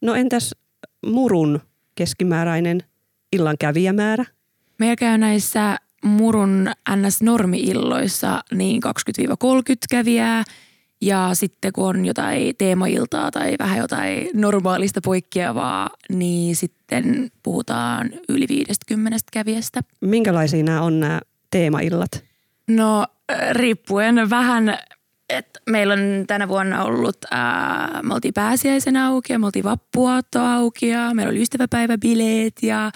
No 0.01 0.15
entäs 0.15 0.55
murun 1.07 1.61
keskimääräinen 1.95 2.83
illan 3.33 3.57
kävijämäärä? 3.61 4.25
Meillä 4.79 4.97
käy 4.97 5.19
näissä 5.19 5.77
murun 6.05 6.71
NS-normi-illoissa 6.91 8.41
niin 8.55 8.83
20-30 8.87 8.91
kävijää. 9.91 10.45
Ja 11.01 11.31
sitten 11.33 11.73
kun 11.73 11.89
on 11.89 12.07
jotain 12.07 12.55
teemailtaa 12.59 13.31
tai 13.31 13.55
vähän 13.59 13.79
jotain 13.79 14.29
normaalista 14.35 15.01
poikkeavaa, 15.05 15.91
niin 16.13 16.57
sitten 16.89 17.31
puhutaan 17.43 18.11
yli 18.29 18.47
50 18.49 19.19
kävijästä. 19.33 19.81
Minkälaisia 20.01 20.63
nämä 20.63 20.83
on 20.83 21.01
nämä 21.01 21.21
teemaillat? 21.51 22.25
No 22.69 23.07
riippuen 23.53 24.31
vähän, 24.31 24.79
että 25.29 25.61
meillä 25.71 25.95
on 25.95 26.25
tänä 26.27 26.49
vuonna 26.49 26.85
ollut, 26.85 27.17
ää, 27.31 28.01
me 28.03 28.15
oltiin 28.15 28.35
pääsiäisen 28.35 28.97
auki 28.97 29.33
ja 29.33 29.39
me 29.39 29.47
oltiin 29.47 29.65
vappuaatto 29.65 30.41
auki 30.41 30.89
ja 30.89 31.15
meillä 31.15 31.31
oli 31.31 31.43
ystäväpäiväbileet 31.43 32.63
ja 32.63 32.91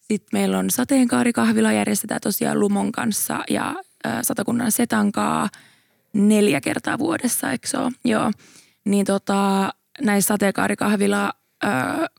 sitten 0.00 0.40
meillä 0.40 0.58
on 0.58 0.70
sateenkaarikahvila 0.70 1.72
järjestetään 1.72 2.20
tosiaan 2.20 2.60
Lumon 2.60 2.92
kanssa 2.92 3.44
ja 3.50 3.74
ää, 4.04 4.22
Satakunnan 4.22 4.72
Setankaa 4.72 5.48
neljä 6.12 6.60
kertaa 6.60 6.98
vuodessa, 6.98 7.52
eikö 7.52 7.68
se 7.68 7.78
ole? 7.78 7.92
Joo. 8.04 8.30
Niin 8.84 9.06
tota, 9.06 9.70
näissä 10.00 10.28
sateenkaarikahvila 10.28 11.32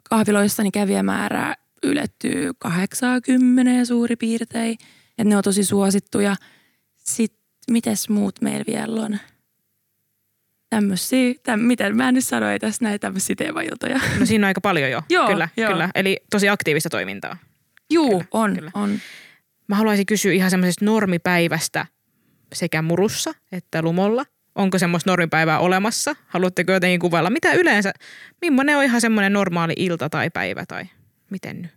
kahviloissa 0.09 0.63
niin 0.63 0.71
kävijämäärä 0.71 1.55
ylettyy 1.83 2.51
80 2.59 3.85
suuri 3.85 4.15
piirtein. 4.15 4.77
Että 5.09 5.23
ne 5.23 5.37
on 5.37 5.43
tosi 5.43 5.63
suosittuja. 5.63 6.35
Sitten 6.97 7.43
mites 7.71 8.09
muut 8.09 8.41
meillä 8.41 8.63
vielä 8.67 9.01
on? 9.01 9.17
Tämmöisiä, 10.69 11.33
täm, 11.43 11.59
miten 11.59 11.97
mä 11.97 12.07
en 12.07 12.13
nyt 12.13 12.25
sano, 12.25 12.49
ei 12.49 12.59
tässä 12.59 12.85
näitä 12.85 13.07
tämmöisiä 13.07 13.35
teemailtoja. 13.35 13.99
No 14.19 14.25
siinä 14.25 14.45
on 14.45 14.47
aika 14.47 14.61
paljon 14.61 14.91
jo. 14.91 15.01
Joo, 15.09 15.27
kyllä, 15.27 15.49
joo. 15.57 15.71
kyllä. 15.71 15.89
Eli 15.95 16.17
tosi 16.31 16.49
aktiivista 16.49 16.89
toimintaa. 16.89 17.37
Juu, 17.89 18.09
Kyllä, 18.09 18.25
on, 18.31 18.55
kyllä. 18.55 18.71
on. 18.73 18.99
Mä 19.67 19.75
haluaisin 19.75 20.05
kysyä 20.05 20.33
ihan 20.33 20.49
semmoisesta 20.49 20.85
normipäivästä 20.85 21.85
sekä 22.53 22.81
murussa 22.81 23.33
että 23.51 23.81
lumolla. 23.81 24.25
Onko 24.55 24.79
semmoista 24.79 25.09
normipäivää 25.09 25.59
olemassa? 25.59 26.15
Haluatteko 26.27 26.71
jotenkin 26.71 26.99
kuvailla? 26.99 27.29
Mitä 27.29 27.53
yleensä, 27.53 27.93
millainen 28.41 28.77
on 28.77 28.83
ihan 28.83 29.01
semmoinen 29.01 29.33
normaali 29.33 29.73
ilta 29.77 30.09
tai 30.09 30.29
päivä 30.29 30.65
tai 30.65 30.85
miten 31.29 31.61
nyt? 31.61 31.71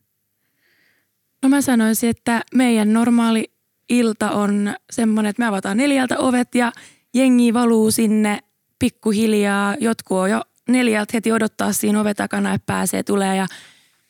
No 1.42 1.48
mä 1.48 1.60
sanoisin, 1.60 2.10
että 2.10 2.42
meidän 2.54 2.92
normaali 2.92 3.50
ilta 3.88 4.30
on 4.30 4.74
semmoinen, 4.90 5.30
että 5.30 5.42
me 5.42 5.46
avataan 5.46 5.76
neljältä 5.76 6.18
ovet 6.18 6.54
ja 6.54 6.72
jengi 7.14 7.54
valuu 7.54 7.90
sinne 7.90 8.38
pikkuhiljaa. 8.78 9.74
Jotkut 9.80 10.18
on 10.18 10.30
jo 10.30 10.42
neljältä 10.68 11.10
heti 11.14 11.32
odottaa 11.32 11.72
siinä 11.72 12.00
oven 12.00 12.16
takana, 12.16 12.54
että 12.54 12.66
pääsee 12.66 13.02
tulee 13.02 13.36
ja 13.36 13.46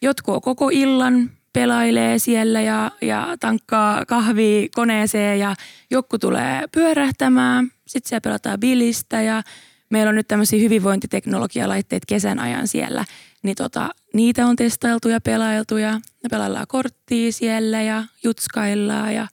jotkut 0.02 0.34
on 0.34 0.40
koko 0.40 0.70
illan 0.72 1.30
pelailee 1.56 2.18
siellä 2.18 2.60
ja, 2.60 2.90
ja 3.02 3.36
tankkaa 3.40 4.04
kahvia 4.04 4.68
koneeseen 4.74 5.38
ja 5.38 5.54
joku 5.90 6.18
tulee 6.18 6.64
pyörähtämään. 6.72 7.70
Sitten 7.86 8.08
siellä 8.08 8.20
pelataan 8.20 8.60
bilistä 8.60 9.22
ja 9.22 9.42
meillä 9.90 10.08
on 10.08 10.14
nyt 10.14 10.28
tämmöisiä 10.28 10.60
hyvinvointiteknologialaitteita 10.60 12.04
kesän 12.08 12.38
ajan 12.38 12.68
siellä. 12.68 13.04
Niin 13.42 13.56
tota, 13.56 13.88
niitä 14.14 14.46
on 14.46 14.56
testailtu 14.56 15.08
ja 15.08 15.20
pelailtu 15.20 15.76
ja 15.76 15.92
me 15.92 16.28
pelaillaan 16.30 16.66
korttia 16.68 17.32
siellä 17.32 17.82
ja 17.82 18.04
jutskaillaan 18.24 19.14
ja 19.14 19.26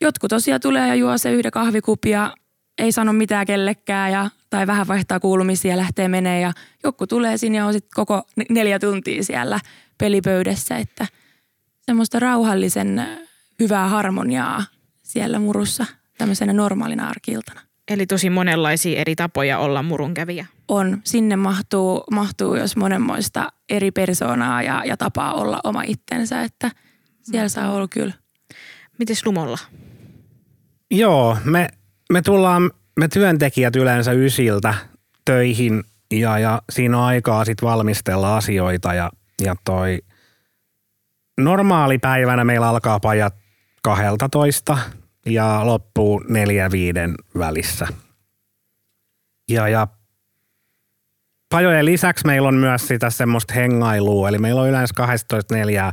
jotkut 0.00 0.28
tosiaan 0.28 0.60
tulee 0.60 0.88
ja 0.88 0.94
juo 0.94 1.18
se 1.18 1.32
yhden 1.32 1.52
kahvikupia, 1.52 2.32
ei 2.78 2.92
sano 2.92 3.12
mitään 3.12 3.46
kellekään 3.46 4.12
ja, 4.12 4.30
tai 4.50 4.66
vähän 4.66 4.88
vaihtaa 4.88 5.20
kuulumisia 5.20 5.70
ja 5.70 5.76
lähtee 5.76 6.08
menee 6.08 6.40
ja 6.40 6.52
joku 6.84 7.06
tulee 7.06 7.36
sinne 7.36 7.58
ja 7.58 7.66
on 7.66 7.72
sitten 7.72 7.90
koko 7.94 8.22
ne- 8.36 8.46
neljä 8.50 8.78
tuntia 8.78 9.24
siellä 9.24 9.60
pelipöydässä, 9.98 10.76
että 10.76 11.06
semmoista 11.86 12.20
rauhallisen 12.20 13.02
hyvää 13.60 13.88
harmoniaa 13.88 14.64
siellä 15.02 15.38
murussa 15.38 15.86
tämmöisenä 16.18 16.52
normaalina 16.52 17.08
arkiltana. 17.08 17.60
Eli 17.88 18.06
tosi 18.06 18.30
monenlaisia 18.30 19.00
eri 19.00 19.16
tapoja 19.16 19.58
olla 19.58 19.82
murunkävijä. 19.82 20.46
On, 20.68 21.00
sinne 21.04 21.36
mahtuu, 21.36 22.04
mahtuu 22.10 22.54
jos 22.54 22.76
monenmoista 22.76 23.52
eri 23.68 23.90
persoonaa 23.90 24.62
ja, 24.62 24.82
ja 24.84 24.96
tapaa 24.96 25.34
olla 25.34 25.60
oma 25.64 25.82
itsensä, 25.82 26.42
että 26.42 26.70
siellä 27.22 27.48
saa 27.48 27.72
olla 27.72 27.88
kyllä. 27.88 28.12
Mites 28.98 29.26
lumolla? 29.26 29.58
Joo, 30.90 31.38
me, 31.44 31.68
me 32.12 32.22
tullaan, 32.22 32.70
me 33.00 33.08
työntekijät 33.08 33.76
yleensä 33.76 34.12
ysiltä 34.12 34.74
töihin 35.24 35.84
ja, 36.10 36.38
ja 36.38 36.62
siinä 36.70 36.98
on 36.98 37.04
aikaa 37.04 37.44
sitten 37.44 37.68
valmistella 37.68 38.36
asioita 38.36 38.94
ja, 38.94 39.10
ja 39.42 39.56
toi 39.64 39.98
normaalipäivänä 41.38 42.44
meillä 42.44 42.68
alkaa 42.68 43.00
pajat 43.00 43.34
12 43.82 44.78
ja 45.26 45.60
loppuu 45.66 46.24
neljä 46.28 46.70
viiden 46.70 47.14
välissä. 47.38 47.88
Ja, 49.48 49.68
ja 49.68 49.88
pajojen 51.48 51.84
lisäksi 51.84 52.26
meillä 52.26 52.48
on 52.48 52.54
myös 52.54 52.88
sitä 52.88 53.10
semmoista 53.10 53.54
hengailua, 53.54 54.28
eli 54.28 54.38
meillä 54.38 54.60
on 54.60 54.68
yleensä 54.68 54.94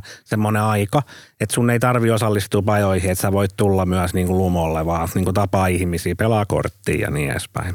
semmoinen 0.24 0.62
aika, 0.62 1.02
että 1.40 1.54
sun 1.54 1.70
ei 1.70 1.78
tarvi 1.78 2.10
osallistua 2.10 2.62
pajoihin, 2.62 3.10
että 3.10 3.22
sä 3.22 3.32
voit 3.32 3.50
tulla 3.56 3.86
myös 3.86 4.14
niin 4.14 4.26
kuin 4.26 4.38
lumolle, 4.38 4.86
vaan 4.86 5.08
niin 5.14 5.24
kuin 5.24 5.34
tapaa 5.34 5.66
ihmisiä, 5.66 6.14
pelaa 6.14 6.46
korttia 6.46 7.00
ja 7.00 7.10
niin 7.10 7.30
edespäin. 7.30 7.74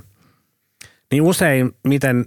Niin 1.12 1.22
usein, 1.22 1.72
miten 1.88 2.26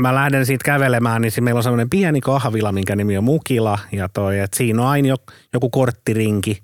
mä 0.00 0.14
lähden 0.14 0.46
siitä 0.46 0.64
kävelemään, 0.64 1.22
niin 1.22 1.32
meillä 1.40 1.58
on 1.58 1.62
semmoinen 1.62 1.90
pieni 1.90 2.20
kahvila, 2.20 2.72
minkä 2.72 2.96
nimi 2.96 3.18
on 3.18 3.24
Mukila, 3.24 3.78
ja 3.92 4.08
toi, 4.08 4.38
että 4.38 4.56
siinä 4.56 4.82
on 4.82 4.88
aina 4.88 5.16
joku 5.52 5.70
korttirinki, 5.70 6.62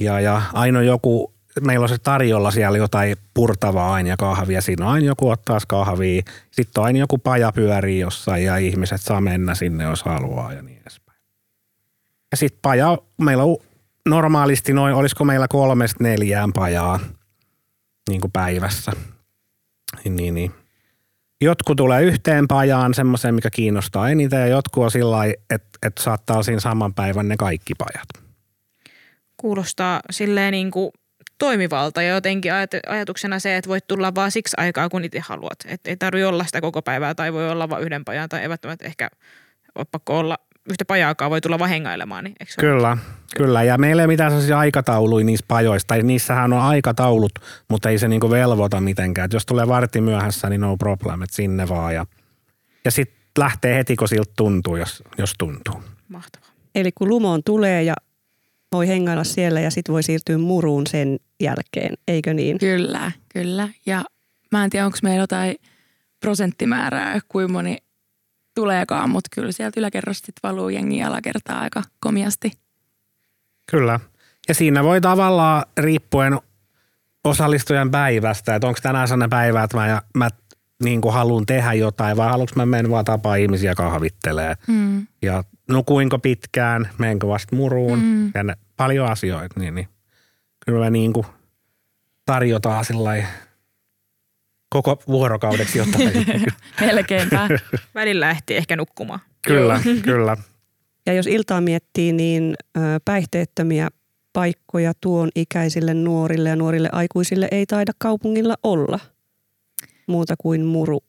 ja, 0.00 0.20
ja 0.20 0.42
aina 0.52 0.82
joku 0.82 1.36
meillä 1.60 1.84
on 1.84 1.88
se 1.88 1.98
tarjolla 1.98 2.50
siellä 2.50 2.78
jotain 2.78 3.16
purtavaa 3.34 3.94
aina 3.94 4.08
ja 4.08 4.16
kahvia. 4.16 4.60
Siinä 4.60 4.86
on 4.86 4.92
aina 4.92 5.06
joku 5.06 5.30
ottaa 5.30 5.58
kahvia. 5.68 6.22
Sitten 6.50 6.80
on 6.80 6.84
aina 6.84 6.98
joku 6.98 7.18
paja 7.18 7.52
pyörii 7.52 8.00
jossain 8.00 8.44
ja 8.44 8.56
ihmiset 8.56 9.00
saa 9.00 9.20
mennä 9.20 9.54
sinne, 9.54 9.84
jos 9.84 10.02
haluaa 10.02 10.52
ja 10.52 10.62
niin 10.62 10.80
edespäin. 10.80 11.18
Ja 12.30 12.36
sitten 12.36 12.58
paja, 12.62 12.98
meillä 13.22 13.44
on 13.44 13.56
normaalisti 14.08 14.72
noin, 14.72 14.94
olisiko 14.94 15.24
meillä 15.24 15.48
kolmesta 15.48 16.04
neljään 16.04 16.52
pajaa 16.52 17.00
niin 18.08 18.20
kuin 18.20 18.32
päivässä. 18.32 18.92
Niin, 20.04 20.34
niin. 20.34 20.52
Jotkut 21.40 21.76
tulee 21.76 22.02
yhteen 22.02 22.48
pajaan, 22.48 22.94
semmoiseen, 22.94 23.34
mikä 23.34 23.50
kiinnostaa 23.50 24.10
eniten, 24.10 24.40
ja 24.40 24.46
jotkut 24.46 24.84
on 24.84 24.90
sillä 24.90 25.24
että, 25.24 25.78
että 25.86 26.02
saattaa 26.02 26.42
siinä 26.42 26.60
saman 26.60 26.94
päivän 26.94 27.28
ne 27.28 27.36
kaikki 27.36 27.74
pajat. 27.74 28.30
Kuulostaa 29.36 30.00
silleen 30.10 30.52
niin 30.52 30.70
kuin 30.70 30.90
toimivalta 31.38 32.02
ja 32.02 32.14
jotenkin 32.14 32.52
ajatuksena 32.88 33.38
se, 33.38 33.56
että 33.56 33.68
voit 33.68 33.86
tulla 33.86 34.14
vaan 34.14 34.30
siksi 34.30 34.56
aikaa, 34.56 34.88
kun 34.88 35.04
itse 35.04 35.20
haluat. 35.20 35.58
Että 35.66 35.90
ei 35.90 35.96
tarvitse 35.96 36.26
olla 36.26 36.44
sitä 36.44 36.60
koko 36.60 36.82
päivää 36.82 37.14
tai 37.14 37.32
voi 37.32 37.50
olla 37.50 37.68
vain 37.68 37.84
yhden 37.84 38.04
pajan 38.04 38.28
tai 38.28 38.40
ei 38.40 38.48
välttämättä 38.48 38.84
ehkä 38.84 39.10
ole 39.74 39.86
pakko 39.90 40.18
olla 40.18 40.38
yhtä 40.70 40.84
pajaakaan, 40.84 41.30
voi 41.30 41.40
tulla 41.40 41.58
vahengailemaan. 41.58 42.24
Niin 42.24 42.36
kyllä, 42.60 42.88
ole? 42.88 42.98
kyllä. 43.36 43.62
Ja 43.62 43.78
meillä 43.78 44.02
ei 44.02 44.08
mitään 44.08 44.30
sellaisia 44.30 44.58
aikatauluja 44.58 45.24
niissä 45.24 45.44
pajoissa. 45.48 45.88
Tai 45.88 46.02
niissähän 46.02 46.52
on 46.52 46.60
aikataulut, 46.60 47.32
mutta 47.68 47.90
ei 47.90 47.98
se 47.98 48.08
niinku 48.08 48.30
velvoita 48.30 48.80
mitenkään. 48.80 49.26
Et 49.26 49.32
jos 49.32 49.46
tulee 49.46 49.68
vartti 49.68 50.00
myöhässä, 50.00 50.48
niin 50.48 50.60
no 50.60 50.76
problem, 50.76 51.22
että 51.22 51.36
sinne 51.36 51.68
vaan. 51.68 51.94
Ja, 51.94 52.06
ja 52.84 52.90
sitten 52.90 53.16
lähtee 53.38 53.76
heti, 53.76 53.96
kun 53.96 54.08
siltä 54.08 54.32
tuntuu, 54.36 54.76
jos, 54.76 55.02
jos 55.18 55.32
tuntuu. 55.38 55.82
Mahtavaa. 56.08 56.50
Eli 56.74 56.92
kun 56.92 57.08
lumoon 57.08 57.42
tulee 57.44 57.82
ja 57.82 57.94
voi 58.72 58.88
hengailla 58.88 59.24
siellä 59.24 59.60
ja 59.60 59.70
sitten 59.70 59.92
voi 59.92 60.02
siirtyä 60.02 60.38
muruun 60.38 60.86
sen 60.86 61.18
jälkeen, 61.40 61.94
eikö 62.08 62.34
niin? 62.34 62.58
Kyllä, 62.58 63.12
kyllä. 63.28 63.68
Ja 63.86 64.04
mä 64.52 64.64
en 64.64 64.70
tiedä, 64.70 64.86
onko 64.86 64.98
meillä 65.02 65.22
jotain 65.22 65.56
prosenttimäärää, 66.20 67.20
kuinka 67.28 67.52
moni 67.52 67.76
tuleekaan, 68.56 69.10
mutta 69.10 69.28
kyllä 69.34 69.52
sieltä 69.52 69.80
yläkerrasta 69.80 70.32
valuu 70.42 70.68
jengi 70.68 71.02
alakertaa 71.02 71.60
aika 71.60 71.82
komiasti. 72.00 72.52
Kyllä. 73.70 74.00
Ja 74.48 74.54
siinä 74.54 74.84
voi 74.84 75.00
tavallaan 75.00 75.62
riippuen 75.78 76.38
osallistujan 77.24 77.90
päivästä, 77.90 78.54
että 78.54 78.68
onko 78.68 78.80
tänään 78.82 79.08
sellainen 79.08 79.30
päivä, 79.30 79.62
että 79.62 79.76
mä, 79.76 80.02
mä 80.14 80.28
niin 80.84 81.00
kuin 81.00 81.14
haluan 81.14 81.46
tehdä 81.46 81.72
jotain 81.72 82.16
vai 82.16 82.28
haluanko 82.28 82.52
mä 82.56 82.66
mennä 82.66 82.90
vaan 82.90 83.04
tapaa 83.04 83.36
ihmisiä 83.36 83.74
kahvittelee. 83.74 84.54
Mm. 84.66 85.06
Ja 85.22 85.44
nukuinko 85.70 86.18
pitkään, 86.18 86.88
menenkö 86.98 87.28
vasta 87.28 87.56
muruun 87.56 87.98
mm. 87.98 88.30
ja 88.34 88.42
ne, 88.42 88.54
paljon 88.76 89.10
asioita, 89.10 89.60
niin, 89.60 89.74
niin 89.74 89.88
kyllä 90.66 90.80
me 90.80 90.90
niin 90.90 91.12
kuin 91.12 91.26
tarjotaan 92.26 92.84
sillai 92.84 93.24
koko 94.68 95.02
vuorokaudeksi 95.08 95.78
jotain. 95.88 96.26
Melkeinpä. 96.80 97.48
Välillä 97.94 98.30
ehti 98.30 98.56
ehkä 98.56 98.76
nukkumaan. 98.76 99.20
Kyllä, 99.46 99.80
kyllä. 100.02 100.36
Ja 101.06 101.12
jos 101.12 101.26
iltaa 101.26 101.60
miettii, 101.60 102.12
niin 102.12 102.54
päihteettömiä 103.04 103.88
paikkoja 104.32 104.92
tuon 105.00 105.28
ikäisille 105.34 105.94
nuorille 105.94 106.48
ja 106.48 106.56
nuorille 106.56 106.88
aikuisille 106.92 107.48
ei 107.50 107.66
taida 107.66 107.92
kaupungilla 107.98 108.54
olla 108.62 108.98
muuta 110.06 110.34
kuin 110.38 110.64
muru. 110.64 111.00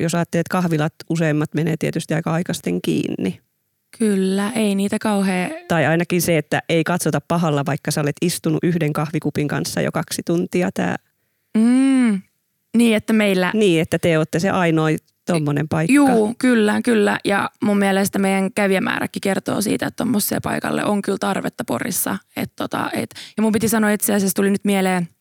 Jos 0.00 0.14
ajattelet, 0.14 0.40
että 0.40 0.52
kahvilat 0.52 0.94
useimmat 1.10 1.54
menee 1.54 1.74
tietysti 1.78 2.14
aika 2.14 2.32
aikaisten 2.32 2.82
kiinni. 2.82 3.40
Kyllä, 3.98 4.52
ei 4.54 4.74
niitä 4.74 4.98
kauhean... 5.00 5.50
Tai 5.68 5.86
ainakin 5.86 6.22
se, 6.22 6.38
että 6.38 6.62
ei 6.68 6.84
katsota 6.84 7.20
pahalla, 7.28 7.66
vaikka 7.66 7.90
sä 7.90 8.00
olet 8.00 8.16
istunut 8.22 8.58
yhden 8.64 8.92
kahvikupin 8.92 9.48
kanssa 9.48 9.80
jo 9.80 9.92
kaksi 9.92 10.22
tuntia. 10.26 10.70
Tää... 10.74 10.96
Mm, 11.58 12.22
niin, 12.76 12.96
että 12.96 13.12
meillä... 13.12 13.50
Niin, 13.54 13.80
että 13.80 13.98
te 13.98 14.18
olette 14.18 14.38
se 14.38 14.50
ainoa 14.50 14.88
tuommoinen 15.26 15.68
paikka. 15.68 15.92
Juu, 15.92 16.34
kyllä, 16.38 16.80
kyllä. 16.84 17.18
Ja 17.24 17.50
mun 17.62 17.78
mielestä 17.78 18.18
meidän 18.18 18.52
kävijämääräkin 18.52 19.20
kertoo 19.20 19.60
siitä, 19.60 19.86
että 19.86 19.96
tuommoiselle 19.96 20.40
paikalle 20.40 20.84
on 20.84 21.02
kyllä 21.02 21.18
tarvetta 21.20 21.64
Porissa. 21.64 22.18
Et 22.36 22.52
tota, 22.56 22.90
et, 22.92 23.14
ja 23.36 23.42
mun 23.42 23.52
piti 23.52 23.68
sanoa 23.68 23.90
itse 23.90 24.14
asiassa, 24.14 24.36
tuli 24.36 24.50
nyt 24.50 24.64
mieleen– 24.64 25.08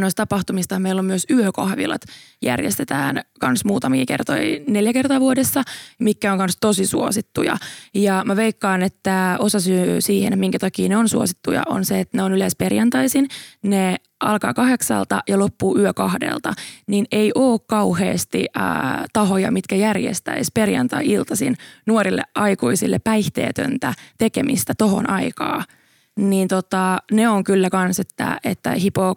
noista 0.00 0.22
tapahtumista 0.22 0.78
meillä 0.78 0.98
on 0.98 1.04
myös 1.04 1.26
yökahvilat. 1.30 2.02
Järjestetään 2.42 3.22
myös 3.46 3.64
muutamia 3.64 4.04
kertoja, 4.06 4.60
neljä 4.66 4.92
kertaa 4.92 5.20
vuodessa, 5.20 5.62
mikä 5.98 6.32
on 6.32 6.38
myös 6.38 6.56
tosi 6.60 6.86
suosittuja. 6.86 7.56
Ja 7.94 8.22
mä 8.26 8.36
veikkaan, 8.36 8.82
että 8.82 9.36
osa 9.38 9.60
syy 9.60 10.00
siihen, 10.00 10.38
minkä 10.38 10.58
takia 10.58 10.88
ne 10.88 10.96
on 10.96 11.08
suosittuja, 11.08 11.62
on 11.66 11.84
se, 11.84 12.00
että 12.00 12.16
ne 12.16 12.22
on 12.22 12.32
yleensä 12.32 12.56
perjantaisin. 12.58 13.28
Ne 13.62 13.96
alkaa 14.20 14.54
kahdeksalta 14.54 15.20
ja 15.28 15.38
loppuu 15.38 15.78
yö 15.78 15.92
kahdelta, 15.94 16.52
niin 16.86 17.06
ei 17.12 17.32
ole 17.34 17.60
kauheasti 17.66 18.46
ää, 18.54 19.06
tahoja, 19.12 19.50
mitkä 19.50 19.76
järjestäisi 19.76 20.50
perjantai-iltaisin 20.54 21.56
nuorille 21.86 22.22
aikuisille 22.34 22.98
päihteetöntä 22.98 23.94
tekemistä 24.18 24.74
tohon 24.78 25.10
aikaa– 25.10 25.64
niin 26.18 26.48
tota, 26.48 26.98
ne 27.12 27.28
on 27.28 27.44
kyllä 27.44 27.70
kans, 27.70 28.00
että, 28.00 28.40
että 28.44 28.70
hipoo 28.70 29.12
80-90 29.12 29.14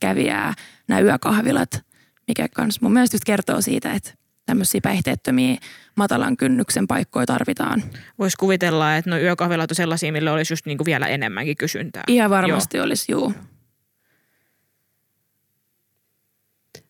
kävijää 0.00 0.54
nämä 0.88 1.00
yökahvilat, 1.00 1.84
mikä 2.28 2.48
kans 2.48 2.80
mun 2.80 2.92
mielestä 2.92 3.14
just 3.14 3.24
kertoo 3.24 3.60
siitä, 3.60 3.92
että 3.92 4.14
tämmöisiä 4.46 4.80
päihteettömiä 4.80 5.56
matalan 5.96 6.36
kynnyksen 6.36 6.86
paikkoja 6.86 7.26
tarvitaan. 7.26 7.82
Voisi 8.18 8.36
kuvitella, 8.36 8.96
että 8.96 9.10
no 9.10 9.18
yökahvilat 9.18 9.70
on 9.70 9.74
sellaisia, 9.74 10.12
millä 10.12 10.32
olisi 10.32 10.52
just 10.52 10.66
niinku 10.66 10.84
vielä 10.84 11.06
enemmänkin 11.06 11.56
kysyntää. 11.56 12.04
Ihan 12.06 12.30
varmasti 12.30 12.76
joo. 12.76 12.84
olisi, 12.84 13.12
juu. 13.12 13.34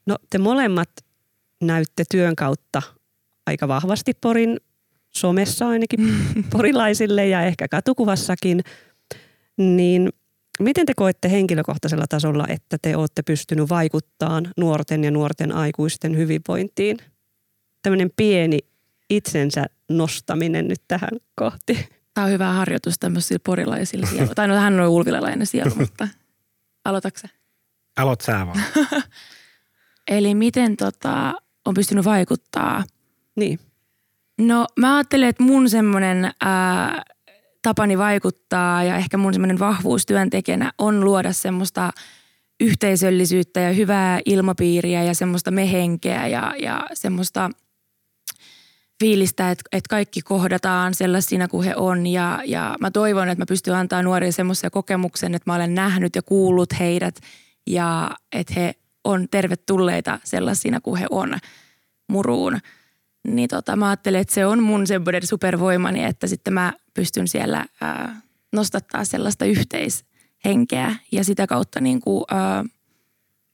No 0.06 0.16
te 0.30 0.38
molemmat 0.38 0.90
näytte 1.62 2.04
työn 2.11 2.37
kautta 2.37 2.83
aika 3.46 3.68
vahvasti 3.68 4.14
Porin 4.14 4.61
somessa 5.11 5.68
ainakin 5.68 6.01
porilaisille 6.53 7.27
ja 7.27 7.42
ehkä 7.42 7.68
katukuvassakin, 7.68 8.61
niin 9.57 10.09
miten 10.61 10.87
te 10.87 10.92
koette 10.96 11.31
henkilökohtaisella 11.31 12.05
tasolla, 12.09 12.46
että 12.49 12.79
te 12.83 12.96
olette 12.96 13.23
pystynyt 13.23 13.68
vaikuttamaan 13.68 14.49
nuorten 14.57 15.05
ja 15.05 15.11
nuorten 15.11 15.53
aikuisten 15.53 16.16
hyvinvointiin? 16.16 16.96
Tämmöinen 17.83 18.11
pieni 18.16 18.59
itsensä 19.11 19.66
nostaminen 19.88 20.68
nyt 20.68 20.83
tähän 20.88 21.11
kohti. 21.35 21.88
Tämä 22.14 22.25
on 22.25 22.31
hyvä 22.31 22.53
harjoitus 22.53 22.94
tämmöisille 23.01 23.40
porilaisille 23.46 24.07
sielu. 24.07 24.35
Tai 24.35 24.49
no 24.49 24.55
hän 24.55 24.81
on 24.81 24.88
ulvilalainen 24.88 25.46
sielu, 25.46 25.75
mutta 25.81 26.09
aloitatko 26.85 27.29
Aloit 27.96 28.20
sä 28.20 28.46
vaan. 28.46 28.62
Eli 30.09 30.35
miten 30.35 30.77
tota, 30.77 31.35
on 31.64 31.75
pystynyt 31.75 32.05
vaikuttaa? 32.05 32.85
Niin. 33.37 33.59
No 34.40 34.66
mä 34.76 34.96
ajattelen, 34.96 35.29
että 35.29 35.42
mun 35.42 35.70
semmoinen 35.70 36.33
tapani 37.62 37.98
vaikuttaa 37.98 38.85
ja 38.85 38.96
ehkä 38.96 39.16
mun 39.16 39.35
semmoinen 39.35 39.59
vahvuus 39.59 40.07
työntekijänä 40.07 40.72
on 40.79 41.05
luoda 41.05 41.33
semmoista 41.33 41.92
yhteisöllisyyttä 42.61 43.61
ja 43.61 43.72
hyvää 43.72 44.20
ilmapiiriä 44.24 45.03
ja 45.03 45.14
semmoista 45.14 45.50
mehenkeä 45.50 46.26
ja, 46.26 46.55
ja 46.59 46.87
semmoista 46.92 47.50
fiilistä, 49.00 49.50
että, 49.50 49.64
että 49.72 49.88
kaikki 49.90 50.22
kohdataan 50.22 50.94
sellaisina 50.94 51.48
kuin 51.48 51.66
he 51.66 51.74
on. 51.76 52.07
Ja, 52.07 52.42
ja 52.44 52.76
mä 52.81 52.90
toivon, 52.90 53.29
että 53.29 53.42
mä 53.42 53.46
pystyn 53.46 53.74
antaa 53.74 54.03
nuorille 54.03 54.33
semmoisia 54.33 54.70
kokemuksen, 54.70 55.35
että 55.35 55.50
mä 55.50 55.55
olen 55.55 55.74
nähnyt 55.74 56.16
ja 56.16 56.22
kuullut 56.22 56.79
heidät 56.79 57.14
ja 57.66 58.11
että 58.33 58.55
he 58.57 58.74
on 59.05 59.29
tervetulleita 59.31 60.18
sellaisina 60.24 60.81
kuin 60.81 61.00
he 61.00 61.07
on 61.11 61.38
muruun 62.09 62.61
niin 63.26 63.48
tota, 63.48 63.76
mä 63.76 63.88
ajattelen, 63.88 64.20
että 64.20 64.35
se 64.35 64.46
on 64.46 64.62
mun 64.62 64.87
semmoinen 64.87 65.26
supervoimani, 65.26 66.04
että 66.04 66.26
sitten 66.26 66.54
mä 66.54 66.72
pystyn 66.94 67.28
siellä 67.28 67.66
ää, 67.80 68.20
nostattaa 68.52 69.04
sellaista 69.04 69.44
yhteishenkeä 69.44 70.96
ja 71.12 71.24
sitä 71.24 71.46
kautta 71.46 71.80
niin 71.80 72.00
kuin, 72.00 72.24
ää, 72.30 72.64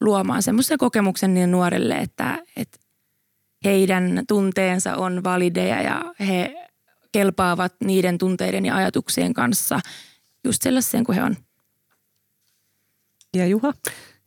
luomaan 0.01 0.43
semmoisen 0.43 0.77
kokemuksen 0.77 1.33
niin 1.33 1.51
nuorille, 1.51 1.95
että, 1.95 2.43
että 2.55 2.79
heidän 3.65 4.23
tunteensa 4.27 4.95
on 4.95 5.23
valideja 5.23 5.81
ja 5.81 6.13
he 6.19 6.67
kelpaavat 7.11 7.73
niiden 7.83 8.17
tunteiden 8.17 8.65
ja 8.65 8.75
ajatuksien 8.75 9.33
kanssa 9.33 9.79
just 10.43 10.61
sellaiseen 10.61 11.03
kuin 11.03 11.15
he 11.15 11.23
on. 11.23 11.35
Ja 13.35 13.45
Juha? 13.45 13.73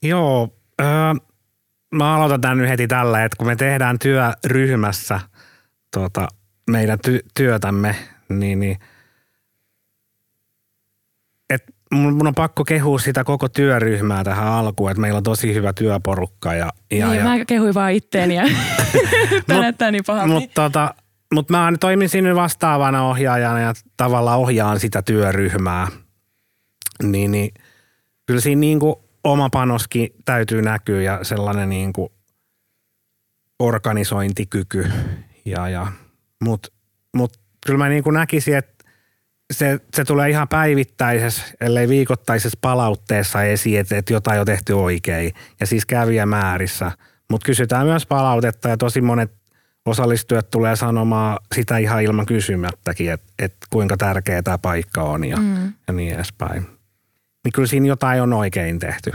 Joo, 0.02 0.48
öö, 0.80 0.86
mä 1.94 2.14
aloitan 2.14 2.40
tämän 2.40 2.58
nyt 2.58 2.68
heti 2.68 2.88
tällä, 2.88 3.24
että 3.24 3.36
kun 3.36 3.46
me 3.46 3.56
tehdään 3.56 3.98
työryhmässä 3.98 5.20
tuota, 5.94 6.28
meidän 6.70 6.98
ty- 7.08 7.26
työtämme, 7.34 7.96
niin, 8.28 8.60
niin 8.60 8.78
et 11.50 11.64
mun, 11.92 12.14
mun 12.14 12.26
on 12.26 12.34
pakko 12.34 12.64
kehua 12.64 12.98
sitä 12.98 13.24
koko 13.24 13.48
työryhmää 13.48 14.24
tähän 14.24 14.46
alkuun, 14.46 14.90
että 14.90 15.00
meillä 15.00 15.16
on 15.16 15.22
tosi 15.22 15.54
hyvä 15.54 15.72
työporukka. 15.72 16.54
Ja, 16.54 16.70
ja, 16.90 17.08
niin, 17.08 17.18
ja, 17.18 17.24
mä 17.24 17.44
kehuin 17.44 17.74
vaan 17.74 17.92
itteeni 17.92 18.34
ja 18.34 18.42
näyttää 19.48 19.90
niin 19.90 20.04
pahalta. 20.06 20.26
Mutta 20.26 20.62
tota, 20.62 20.94
mut 21.34 21.50
mä 21.50 21.72
toimin 21.80 22.08
siinä 22.08 22.34
vastaavana 22.34 23.04
ohjaajana 23.04 23.60
ja 23.60 23.72
tavallaan 23.96 24.38
ohjaan 24.38 24.80
sitä 24.80 25.02
työryhmää. 25.02 25.86
Niin, 27.02 27.30
niin 27.30 27.54
kyllä 28.26 28.40
siinä 28.40 28.60
niinku 28.60 29.04
oma 29.24 29.50
panoskin 29.50 30.08
täytyy 30.24 30.62
näkyä 30.62 31.02
ja 31.02 31.18
sellainen 31.22 31.68
niinku 31.68 32.12
organisointikyky. 33.58 34.90
Ja, 35.50 35.68
ja, 35.68 35.86
Mutta 36.44 36.68
mut 37.16 37.32
kyllä 37.66 37.78
mä 37.78 37.88
niinku 37.88 38.10
näkisin, 38.10 38.56
että 38.56 38.84
se, 39.52 39.80
se 39.94 40.04
tulee 40.04 40.30
ihan 40.30 40.48
päivittäisessä, 40.48 41.42
ellei 41.60 41.88
viikoittaisessa 41.88 42.58
palautteessa 42.60 43.42
esiin, 43.42 43.80
että, 43.80 43.96
että 43.96 44.12
jotain 44.12 44.40
on 44.40 44.46
tehty 44.46 44.72
oikein. 44.72 45.32
Ja 45.60 45.66
siis 45.66 45.86
kävijämäärissä. 45.86 46.92
Mutta 47.30 47.46
kysytään 47.46 47.86
myös 47.86 48.06
palautetta 48.06 48.68
ja 48.68 48.76
tosi 48.76 49.00
monet 49.00 49.32
osallistujat 49.86 50.50
tulee 50.50 50.76
sanomaan 50.76 51.38
sitä 51.54 51.78
ihan 51.78 52.02
ilman 52.02 52.26
kysymättäkin, 52.26 53.12
että, 53.12 53.26
että 53.38 53.66
kuinka 53.70 53.96
tärkeä 53.96 54.42
tämä 54.42 54.58
paikka 54.58 55.02
on 55.02 55.24
ja, 55.24 55.36
mm. 55.36 55.72
ja 55.86 55.92
niin 55.92 56.14
edespäin. 56.14 56.66
Niin 57.44 57.52
kyllä 57.52 57.68
siinä 57.68 57.86
jotain 57.86 58.22
on 58.22 58.32
oikein 58.32 58.78
tehty. 58.78 59.12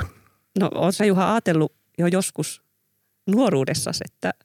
No 0.60 0.70
oletko 0.76 1.04
Juha 1.04 1.32
ajatellut 1.32 1.74
jo 1.98 2.08
joskus 2.08 2.62
nuoruudessasi, 3.28 4.04
että, 4.06 4.45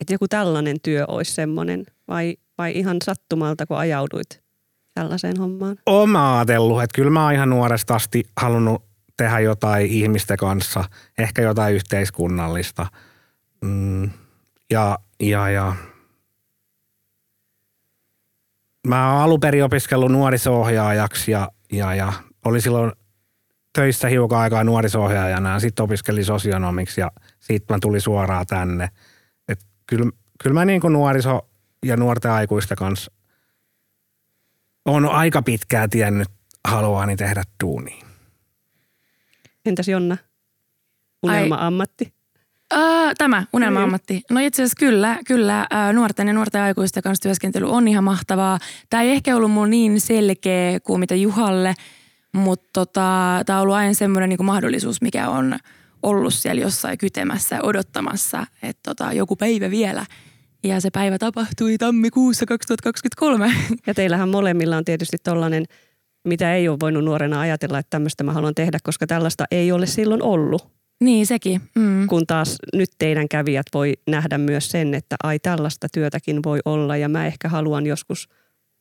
että 0.00 0.14
joku 0.14 0.28
tällainen 0.28 0.76
työ 0.82 1.04
olisi 1.08 1.32
semmoinen 1.32 1.86
vai, 2.08 2.36
vai 2.58 2.72
ihan 2.72 2.96
sattumalta, 3.04 3.66
kun 3.66 3.78
ajauduit 3.78 4.42
tällaiseen 4.94 5.38
hommaan? 5.38 5.76
Olen 5.86 6.16
ajatellut, 6.16 6.82
että 6.82 6.94
kyllä 6.94 7.10
mä 7.10 7.24
oon 7.24 7.32
ihan 7.32 7.50
nuoresta 7.50 7.94
asti 7.94 8.24
halunnut 8.36 8.82
tehdä 9.16 9.40
jotain 9.40 9.86
ihmisten 9.86 10.36
kanssa, 10.36 10.84
ehkä 11.18 11.42
jotain 11.42 11.74
yhteiskunnallista. 11.74 12.86
Mm, 13.64 14.10
ja, 14.70 14.98
ja, 15.20 15.50
ja. 15.50 15.74
Mä 18.86 19.12
oon 19.12 19.22
alun 19.22 19.40
perin 19.40 19.64
opiskellut 19.64 20.12
nuoriso-ohjaajaksi 20.12 21.30
ja, 21.30 21.48
ja, 21.72 21.94
ja 21.94 22.12
oli 22.44 22.60
silloin 22.60 22.92
töissä 23.72 24.08
hiukan 24.08 24.38
aikaa 24.38 24.64
nuoriso-ohjaajana 24.64 25.52
ja 25.52 25.60
sitten 25.60 25.84
opiskelin 25.84 26.24
sosionomiksi 26.24 27.00
ja 27.00 27.10
siitä 27.40 27.74
mä 27.74 27.78
tulin 27.80 28.00
suoraan 28.00 28.46
tänne. 28.46 28.88
Kyllä, 29.88 30.10
kyllä 30.42 30.54
mä 30.54 30.64
niin 30.64 30.80
kuin 30.80 30.92
nuoriso- 30.92 31.48
ja 31.84 31.96
nuorten 31.96 32.30
aikuisten 32.30 32.76
kanssa 32.76 33.12
on 34.84 35.06
aika 35.06 35.42
pitkään 35.42 35.90
tiennyt 35.90 36.28
haluaani 36.68 37.16
tehdä 37.16 37.42
duunia. 37.64 38.06
Entäs 39.66 39.88
Jonna? 39.88 40.16
Unelma-ammatti? 41.22 42.12
Uh, 42.74 43.12
tämä, 43.18 43.44
unelma-ammatti. 43.52 44.22
No 44.30 44.40
itse 44.40 44.62
asiassa 44.62 44.78
kyllä, 44.78 45.18
kyllä 45.26 45.66
uh, 45.72 45.94
nuorten 45.94 46.28
ja 46.28 46.34
nuorten 46.34 46.62
aikuisten 46.62 47.02
kanssa 47.02 47.22
työskentely 47.22 47.70
on 47.70 47.88
ihan 47.88 48.04
mahtavaa. 48.04 48.58
Tämä 48.90 49.02
ei 49.02 49.10
ehkä 49.10 49.36
ollut 49.36 49.50
mulla 49.50 49.66
niin 49.66 50.00
selkeä 50.00 50.80
kuin 50.80 51.00
mitä 51.00 51.14
Juhalle, 51.14 51.74
mutta 52.32 52.68
tota, 52.72 53.42
tämä 53.46 53.58
on 53.58 53.62
ollut 53.62 53.76
aina 53.76 53.94
semmoinen 53.94 54.28
niin 54.28 54.44
mahdollisuus, 54.44 55.02
mikä 55.02 55.28
on 55.28 55.58
ollut 56.02 56.34
siellä 56.34 56.62
jossain 56.62 56.98
kytemässä 56.98 57.58
odottamassa, 57.62 58.46
että 58.62 58.80
tota, 58.84 59.12
joku 59.12 59.36
päivä 59.36 59.70
vielä– 59.70 60.06
ja 60.64 60.80
se 60.80 60.90
päivä 60.90 61.18
tapahtui 61.18 61.78
tammikuussa 61.78 62.46
2023. 62.46 63.52
Ja 63.86 63.94
teillähän 63.94 64.28
molemmilla 64.28 64.76
on 64.76 64.84
tietysti 64.84 65.16
tollainen, 65.22 65.64
mitä 66.24 66.54
ei 66.54 66.68
ole 66.68 66.80
voinut 66.80 67.04
nuorena 67.04 67.40
ajatella, 67.40 67.78
että 67.78 67.90
tämmöistä 67.90 68.24
mä 68.24 68.32
haluan 68.32 68.54
tehdä, 68.54 68.78
koska 68.82 69.06
tällaista 69.06 69.44
ei 69.50 69.72
ole 69.72 69.86
silloin 69.86 70.22
ollut. 70.22 70.68
Niin, 71.00 71.26
sekin. 71.26 71.60
Mm. 71.74 72.06
Kun 72.06 72.26
taas 72.26 72.56
nyt 72.74 72.90
teidän 72.98 73.28
kävijät 73.28 73.66
voi 73.74 73.94
nähdä 74.06 74.38
myös 74.38 74.70
sen, 74.70 74.94
että 74.94 75.16
ai 75.22 75.38
tällaista 75.38 75.86
työtäkin 75.92 76.42
voi 76.44 76.58
olla 76.64 76.96
ja 76.96 77.08
mä 77.08 77.26
ehkä 77.26 77.48
haluan 77.48 77.86
joskus 77.86 78.28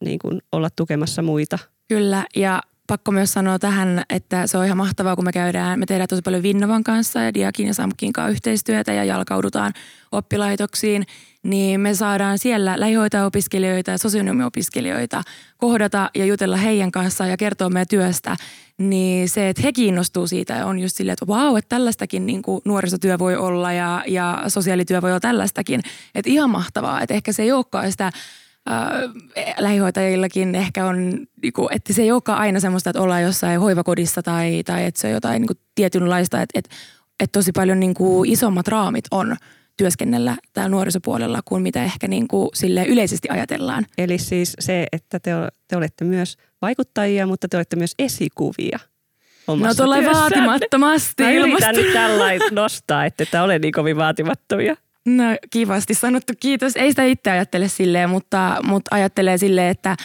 niin 0.04 0.20
kuin 0.20 0.42
olla 0.52 0.70
tukemassa 0.76 1.22
muita. 1.22 1.60
Kyllä, 1.88 2.26
ja 2.36 2.62
pakko 2.88 3.12
myös 3.12 3.34
sanoa 3.34 3.60
tähän, 3.60 4.04
että 4.10 4.48
se 4.48 4.58
on 4.58 4.66
ihan 4.66 4.78
mahtavaa, 4.78 5.16
kun 5.16 5.26
me 5.26 5.32
käydään, 5.32 5.80
me 5.80 5.86
tehdään 5.86 6.08
tosi 6.08 6.22
paljon 6.22 6.44
Vinnovan 6.44 6.84
kanssa 6.84 7.20
ja 7.20 7.34
Diakin 7.34 7.68
ja 7.68 7.74
Samkin 7.74 8.14
kanssa 8.14 8.32
yhteistyötä 8.32 8.94
ja 8.94 9.04
jalkaudutaan 9.04 9.74
oppilaitoksiin, 10.12 11.06
niin 11.44 11.82
me 11.82 11.94
saadaan 11.94 12.40
siellä 12.40 12.80
lähihoitajaopiskelijoita 12.80 13.92
ja 13.92 13.98
sosionomiopiskelijoita 13.98 15.24
kohdata 15.58 16.10
ja 16.16 16.26
jutella 16.26 16.58
heidän 16.58 16.92
kanssaan 16.92 17.30
ja 17.30 17.38
kertoa 17.38 17.70
meidän 17.70 17.88
työstä, 17.88 18.38
niin 18.78 19.30
se, 19.30 19.50
että 19.50 19.62
he 19.62 19.72
kiinnostuu 19.72 20.28
siitä 20.28 20.66
on 20.66 20.80
just 20.80 20.96
silleen, 20.96 21.14
että 21.14 21.28
vau, 21.28 21.56
että 21.56 21.70
tällaistakin 21.70 22.26
niin 22.26 22.42
kuin 22.42 22.62
nuorisotyö 22.66 23.20
voi 23.20 23.36
olla 23.36 23.74
ja, 23.74 24.04
ja 24.08 24.44
sosiaalityö 24.48 25.02
voi 25.02 25.12
olla 25.12 25.20
tällaistakin. 25.20 25.82
Että 26.16 26.32
ihan 26.32 26.50
mahtavaa, 26.50 27.02
että 27.02 27.14
ehkä 27.14 27.32
se 27.32 27.44
ei 27.44 27.52
olekaan 27.52 27.92
sitä 27.92 28.12
äh, 28.72 29.54
lähihoitajillakin 29.58 30.56
ehkä 30.56 30.86
on, 30.86 31.28
niinku, 31.42 31.70
että 31.72 31.94
se 31.94 32.02
ei 32.02 32.12
olekaan 32.12 32.40
aina 32.40 32.60
semmoista, 32.60 32.90
että 32.90 33.02
ollaan 33.02 33.24
jossain 33.24 33.60
hoivakodissa 33.60 34.24
tai, 34.24 34.64
tai 34.64 34.86
että 34.86 35.02
se 35.02 35.08
on 35.08 35.14
jotain 35.14 35.42
niinku, 35.42 35.54
tietynlaista, 35.76 36.42
että, 36.42 36.60
että, 36.60 36.76
että 37.20 37.40
tosi 37.40 37.52
paljon 37.52 37.80
niinku, 37.80 38.24
isommat 38.28 38.68
raamit 38.68 39.06
on 39.12 39.36
työskennellä 39.78 40.38
täällä 40.54 40.70
nuorisopuolella 40.70 41.40
kuin 41.46 41.62
mitä 41.62 41.84
ehkä 41.84 42.08
niin 42.08 42.28
kuin 42.28 42.50
sille 42.54 42.86
yleisesti 42.86 43.30
ajatellaan. 43.30 43.86
Eli 43.98 44.18
siis 44.18 44.54
se, 44.60 44.88
että 44.92 45.20
te, 45.20 45.32
te 45.68 45.78
olette 45.78 46.06
myös 46.06 46.38
vaikuttajia, 46.62 47.28
mutta 47.28 47.48
te 47.48 47.58
olette 47.58 47.76
myös 47.76 47.94
esikuvia. 48.00 48.80
No 49.48 49.74
tuolla 49.76 49.96
vaatimattomasti. 50.14 51.24
Mä 51.24 51.32
yritän 51.32 51.76
nyt 51.76 51.94
tällainen 51.94 52.48
nostaa, 52.52 53.06
että 53.06 53.26
te 53.26 53.42
ole 53.42 53.60
niin 53.60 53.72
kovin 53.72 53.98
vaatimattomia. 53.98 54.76
No 55.08 55.24
kivasti 55.50 55.94
sanottu, 55.94 56.34
kiitos. 56.40 56.76
Ei 56.76 56.92
sitä 56.92 57.04
itse 57.04 57.32
ajattele 57.32 57.68
silleen, 57.68 58.10
mutta, 58.10 58.58
mutta 58.64 58.96
ajattelee 58.96 59.38
silleen, 59.38 59.72
että, 59.72 59.96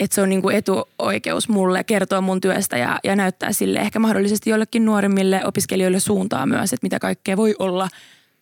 että 0.00 0.14
se 0.14 0.22
on 0.22 0.28
niin 0.28 0.42
kuin 0.42 0.56
etuoikeus 0.56 1.48
mulle 1.48 1.84
kertoa 1.84 2.20
mun 2.20 2.40
työstä 2.40 2.78
ja, 2.78 2.98
ja 3.04 3.16
näyttää 3.16 3.52
sille 3.52 3.78
ehkä 3.78 3.98
mahdollisesti 3.98 4.50
jollekin 4.50 4.84
nuoremmille 4.84 5.44
opiskelijoille 5.44 6.00
suuntaa 6.00 6.46
myös, 6.46 6.72
että 6.72 6.84
mitä 6.84 6.98
kaikkea 6.98 7.36
voi 7.36 7.54
olla 7.58 7.88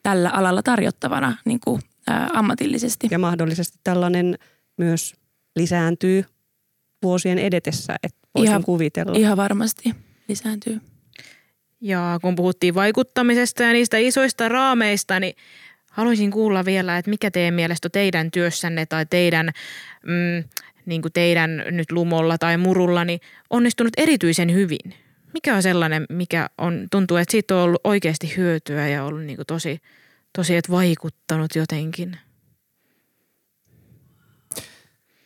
tällä 0.03 0.29
alalla 0.29 0.63
tarjottavana 0.63 1.37
niin 1.45 1.59
kuin, 1.63 1.81
ää, 2.07 2.29
ammatillisesti. 2.33 3.07
Ja 3.11 3.19
mahdollisesti 3.19 3.79
tällainen 3.83 4.37
myös 4.77 5.15
lisääntyy 5.55 6.25
vuosien 7.03 7.39
edetessä, 7.39 7.95
että 8.03 8.27
voisin 8.35 8.51
ihan, 8.51 8.63
kuvitella. 8.63 9.17
Ihan 9.17 9.37
varmasti 9.37 9.95
lisääntyy. 10.27 10.81
Ja 11.81 12.19
kun 12.21 12.35
puhuttiin 12.35 12.75
vaikuttamisesta 12.75 13.63
ja 13.63 13.73
niistä 13.73 13.97
isoista 13.97 14.49
raameista, 14.49 15.19
niin 15.19 15.35
Haluaisin 15.97 16.31
kuulla 16.31 16.65
vielä, 16.65 16.97
että 16.97 17.09
mikä 17.09 17.31
teidän 17.31 17.53
mielestä 17.53 17.89
teidän 17.89 18.31
työssänne 18.31 18.85
tai 18.85 19.05
teidän, 19.05 19.51
mm, 20.03 20.49
niin 20.85 21.01
kuin 21.01 21.13
teidän 21.13 21.63
nyt 21.71 21.91
lumolla 21.91 22.37
tai 22.37 22.57
murulla 22.57 23.05
niin 23.05 23.19
onnistunut 23.49 23.93
erityisen 23.97 24.53
hyvin? 24.53 24.93
Mikä 25.33 25.55
on 25.55 25.63
sellainen, 25.63 26.05
mikä 26.09 26.49
on, 26.57 26.87
tuntuu, 26.91 27.17
että 27.17 27.31
siitä 27.31 27.55
on 27.55 27.61
ollut 27.61 27.81
oikeasti 27.83 28.37
hyötyä 28.37 28.87
ja 28.87 29.03
ollut 29.03 29.23
niin 29.23 29.35
kuin 29.35 29.45
tosi, 29.45 29.81
tosi 30.33 30.55
että 30.55 30.71
vaikuttanut 30.71 31.55
jotenkin? 31.55 32.17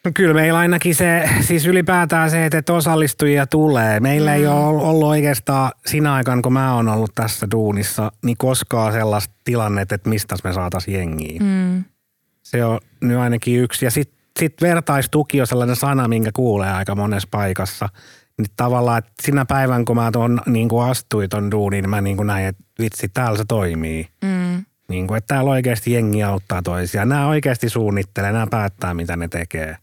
No 0.05 0.11
kyllä 0.15 0.33
meillä 0.33 0.59
ainakin 0.59 0.95
se, 0.95 1.29
siis 1.41 1.65
ylipäätään 1.65 2.31
se, 2.31 2.45
että 2.45 2.73
osallistujia 2.73 3.47
tulee. 3.47 3.99
Meillä 3.99 4.31
mm. 4.31 4.37
ei 4.37 4.47
ole 4.47 4.65
ollut 4.65 5.09
oikeastaan 5.09 5.71
siinä 5.85 6.13
aikana, 6.13 6.41
kun 6.41 6.53
mä 6.53 6.75
oon 6.75 6.89
ollut 6.89 7.15
tässä 7.15 7.47
duunissa, 7.51 8.11
niin 8.25 8.37
koskaan 8.37 8.93
sellaista 8.93 9.33
tilannetta, 9.43 9.95
että 9.95 10.09
mistä 10.09 10.35
me 10.43 10.53
saataisiin 10.53 10.97
jengiä. 10.97 11.39
Mm. 11.39 11.83
Se 12.43 12.65
on 12.65 12.79
nyt 13.01 13.17
ainakin 13.17 13.59
yksi. 13.59 13.85
Ja 13.85 13.91
sitten 13.91 14.17
sit 14.39 14.53
vertaistuki 14.61 15.41
on 15.41 15.47
sellainen 15.47 15.75
sana, 15.75 16.07
minkä 16.07 16.29
kuulee 16.33 16.71
aika 16.71 16.95
monessa 16.95 17.27
paikassa. 17.31 17.89
Niin 18.37 18.47
tavallaan, 18.57 18.97
että 18.97 19.11
sinä 19.21 19.45
päivän, 19.45 19.85
kun 19.85 19.95
mä 19.95 20.11
ton, 20.11 20.41
niin 20.45 20.69
kuin 20.69 20.85
astuin 20.85 21.29
ton 21.29 21.51
duuniin, 21.51 21.83
niin 21.83 21.89
mä 21.89 22.01
niin 22.01 22.17
kuin 22.17 22.27
näin, 22.27 22.45
että 22.45 22.63
vitsi, 22.79 23.09
täällä 23.09 23.37
se 23.37 23.45
toimii. 23.47 24.07
Mm. 24.23 24.65
Niin 24.89 25.07
kuin, 25.07 25.17
että 25.17 25.35
täällä 25.35 25.51
oikeasti 25.51 25.93
jengi 25.93 26.23
auttaa 26.23 26.61
toisiaan. 26.61 27.09
Nämä 27.09 27.27
oikeasti 27.27 27.69
suunnittelee, 27.69 28.31
nämä 28.31 28.47
päättää, 28.47 28.93
mitä 28.93 29.15
ne 29.15 29.27
tekee. 29.27 29.77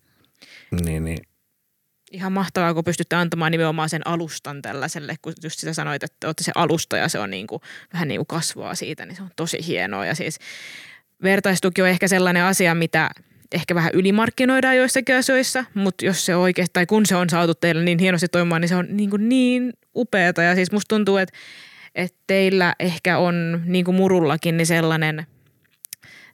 Niin, 0.84 1.04
niin. 1.04 1.18
Ihan 2.12 2.32
mahtavaa, 2.32 2.74
kun 2.74 2.84
pystytte 2.84 3.16
antamaan 3.16 3.52
nimenomaan 3.52 3.88
sen 3.88 4.06
alustan 4.06 4.62
tällaiselle, 4.62 5.14
kun 5.22 5.32
just 5.42 5.58
sitä 5.58 5.72
sanoit, 5.72 6.02
että 6.02 6.26
olette 6.26 6.44
se 6.44 6.52
alusta 6.54 6.96
ja 6.96 7.08
se 7.08 7.18
on 7.18 7.30
niin 7.30 7.46
kuin, 7.46 7.62
vähän 7.92 8.08
niin 8.08 8.18
kuin 8.18 8.26
kasvaa 8.26 8.74
siitä, 8.74 9.06
niin 9.06 9.16
se 9.16 9.22
on 9.22 9.30
tosi 9.36 9.66
hienoa. 9.66 10.06
Ja 10.06 10.14
siis 10.14 10.38
vertaistuki 11.22 11.82
on 11.82 11.88
ehkä 11.88 12.08
sellainen 12.08 12.44
asia, 12.44 12.74
mitä 12.74 13.10
ehkä 13.52 13.74
vähän 13.74 13.90
ylimarkkinoidaan 13.94 14.76
joissakin 14.76 15.16
asioissa, 15.16 15.64
mutta 15.74 16.04
jos 16.04 16.26
se 16.26 16.36
oikeasti, 16.36 16.72
tai 16.72 16.86
kun 16.86 17.06
se 17.06 17.16
on 17.16 17.30
saatu 17.30 17.54
teille 17.54 17.84
niin 17.84 17.98
hienosti 17.98 18.28
toimimaan, 18.28 18.60
niin 18.60 18.68
se 18.68 18.76
on 18.76 18.86
niin, 18.90 19.10
kuin 19.10 19.28
niin 19.28 19.72
upeata. 19.96 20.42
Ja 20.42 20.54
siis 20.54 20.72
musta 20.72 20.96
tuntuu, 20.96 21.16
että 21.16 21.38
että 21.94 22.18
teillä 22.26 22.74
ehkä 22.80 23.18
on, 23.18 23.62
niin 23.64 23.84
kuin 23.84 23.94
murullakin, 23.94 24.56
niin 24.56 24.66
sellainen, 24.66 25.26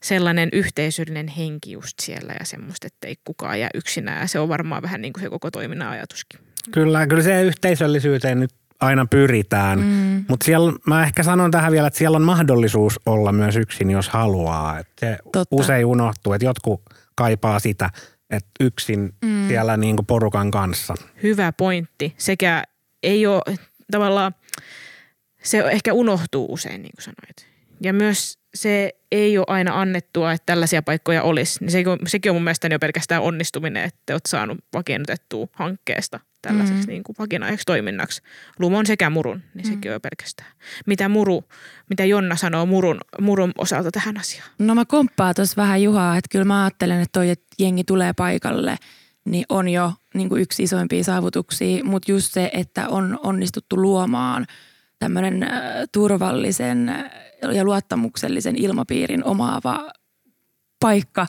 sellainen 0.04 0.48
yhteisöllinen 0.52 1.28
henki 1.28 1.72
just 1.72 1.98
siellä 2.02 2.32
ja 2.40 2.44
semmoista, 2.44 2.86
että 2.86 3.06
ei 3.06 3.16
kukaan 3.24 3.60
jää 3.60 3.70
yksinään. 3.74 4.20
Ja 4.20 4.26
se 4.26 4.38
on 4.38 4.48
varmaan 4.48 4.82
vähän 4.82 5.00
niin 5.00 5.12
kuin 5.12 5.22
se 5.22 5.30
koko 5.30 5.50
toiminnan 5.50 5.88
ajatuskin. 5.88 6.40
Kyllä, 6.70 7.06
kyllä 7.06 7.22
se 7.22 7.42
yhteisöllisyyteen 7.42 8.40
nyt 8.40 8.50
aina 8.80 9.06
pyritään. 9.06 9.78
Mm. 9.78 10.24
Mutta 10.28 10.44
siellä, 10.44 10.72
mä 10.86 11.04
ehkä 11.04 11.22
sanon 11.22 11.50
tähän 11.50 11.72
vielä, 11.72 11.86
että 11.86 11.98
siellä 11.98 12.16
on 12.16 12.22
mahdollisuus 12.22 13.00
olla 13.06 13.32
myös 13.32 13.56
yksin, 13.56 13.90
jos 13.90 14.08
haluaa. 14.08 14.78
Et 14.78 14.88
se 15.00 15.18
Totta. 15.32 15.56
usein 15.56 15.86
unohtuu, 15.86 16.32
että 16.32 16.44
jotkut 16.44 16.82
kaipaa 17.14 17.58
sitä, 17.58 17.90
että 18.30 18.50
yksin 18.60 19.12
mm. 19.24 19.48
siellä 19.48 19.76
niinku 19.76 20.02
porukan 20.02 20.50
kanssa. 20.50 20.94
Hyvä 21.22 21.52
pointti. 21.52 22.14
Sekä 22.18 22.64
ei 23.02 23.26
ole 23.26 23.56
tavallaan, 23.90 24.34
se 25.42 25.58
ehkä 25.58 25.92
unohtuu 25.92 26.52
usein, 26.52 26.82
niin 26.82 26.92
kuin 26.96 27.04
sanoit. 27.04 27.54
Ja 27.80 27.92
myös 27.92 28.43
se 28.54 28.92
ei 29.12 29.38
ole 29.38 29.46
aina 29.48 29.80
annettua, 29.80 30.32
että 30.32 30.46
tällaisia 30.46 30.82
paikkoja 30.82 31.22
olisi. 31.22 31.58
Niin 31.60 31.70
se, 31.70 31.84
sekin 32.06 32.30
on 32.30 32.36
mun 32.36 32.44
mielestä 32.44 32.68
jo 32.68 32.78
pelkästään 32.78 33.22
onnistuminen, 33.22 33.84
että 33.84 34.14
olet 34.14 34.26
saanut 34.26 34.58
vakiinnutettua 34.72 35.46
hankkeesta 35.52 36.20
tällaiseksi 36.42 36.82
mm. 36.82 36.88
niin 36.88 37.02
kuin 37.02 37.16
vakinaiseksi 37.18 37.66
toiminnaksi. 37.66 38.22
Lumon 38.58 38.86
sekä 38.86 39.10
murun, 39.10 39.42
niin 39.54 39.64
sekin 39.64 39.80
mm. 39.84 39.88
on 39.88 39.92
jo 39.92 40.00
pelkästään. 40.00 40.52
Mitä 40.86 41.08
muru, 41.08 41.44
mitä 41.90 42.04
Jonna 42.04 42.36
sanoo 42.36 42.66
murun, 42.66 43.00
murun 43.20 43.52
osalta 43.58 43.90
tähän 43.90 44.16
asiaan? 44.16 44.48
No 44.58 44.74
mä 44.74 44.84
komppaan 44.84 45.34
tuossa 45.34 45.62
vähän 45.62 45.82
Juhaa, 45.82 46.16
että 46.16 46.28
kyllä 46.30 46.44
mä 46.44 46.64
ajattelen, 46.64 47.00
että 47.00 47.18
toi, 47.18 47.30
että 47.30 47.46
jengi 47.58 47.84
tulee 47.84 48.12
paikalle, 48.12 48.76
niin 49.24 49.44
on 49.48 49.68
jo 49.68 49.92
niin 50.14 50.28
kuin 50.28 50.42
yksi 50.42 50.62
isoimpia 50.62 51.04
saavutuksia, 51.04 51.84
mutta 51.84 52.10
just 52.10 52.32
se, 52.32 52.50
että 52.52 52.88
on 52.88 53.18
onnistuttu 53.22 53.82
luomaan 53.82 54.46
tämmöinen 55.04 55.42
äh, 55.42 55.50
turvallisen 55.92 56.92
ja 57.52 57.64
luottamuksellisen 57.64 58.56
ilmapiirin 58.56 59.24
omaava 59.24 59.90
paikka, 60.80 61.26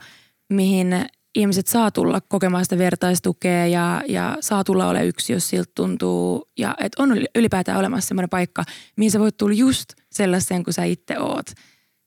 mihin 0.50 1.06
ihmiset 1.36 1.68
saa 1.68 1.92
tulla 1.92 2.22
kokemaan 2.22 2.66
sitä 2.66 2.78
vertaistukea 2.78 3.68
ja, 3.68 4.02
ja 4.08 4.38
saa 4.40 4.64
tulla 4.64 4.88
ole 4.88 5.06
yksi, 5.06 5.34
jos 5.34 5.50
siltä 5.50 5.72
tuntuu. 5.76 6.50
Ja 6.58 6.76
että 6.80 7.04
on 7.04 7.18
ylipäätään 7.36 7.80
olemassa 7.80 8.08
semmoinen 8.08 8.30
paikka, 8.30 8.64
mihin 8.96 9.12
sä 9.12 9.20
voit 9.20 9.38
tulla 9.38 9.54
just 9.54 9.94
sellaisen 10.12 10.64
kuin 10.64 10.74
sä 10.74 10.84
itse 10.84 11.20
oot. 11.20 11.46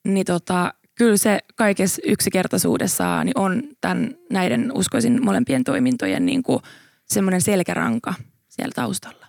Niin 0.04 0.26
tota, 0.26 0.74
kyllä 0.94 1.16
se 1.16 1.38
kaikessa 1.56 2.02
yksinkertaisuudessaan 2.06 3.26
niin 3.26 3.38
on 3.38 3.62
tämän, 3.80 4.14
näiden 4.30 4.72
uskoisin 4.74 5.24
molempien 5.24 5.64
toimintojen 5.64 6.26
niin 6.26 6.42
kuin 6.42 6.62
semmoinen 7.04 7.40
selkäranka 7.40 8.14
siellä 8.48 8.72
taustalla. 8.74 9.26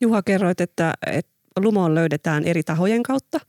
Juha, 0.00 0.22
kerroit, 0.22 0.60
että, 0.60 0.94
että 1.06 1.35
lumoon 1.56 1.94
löydetään 1.94 2.44
eri 2.44 2.62
tahojen 2.62 3.02
kautta, 3.02 3.40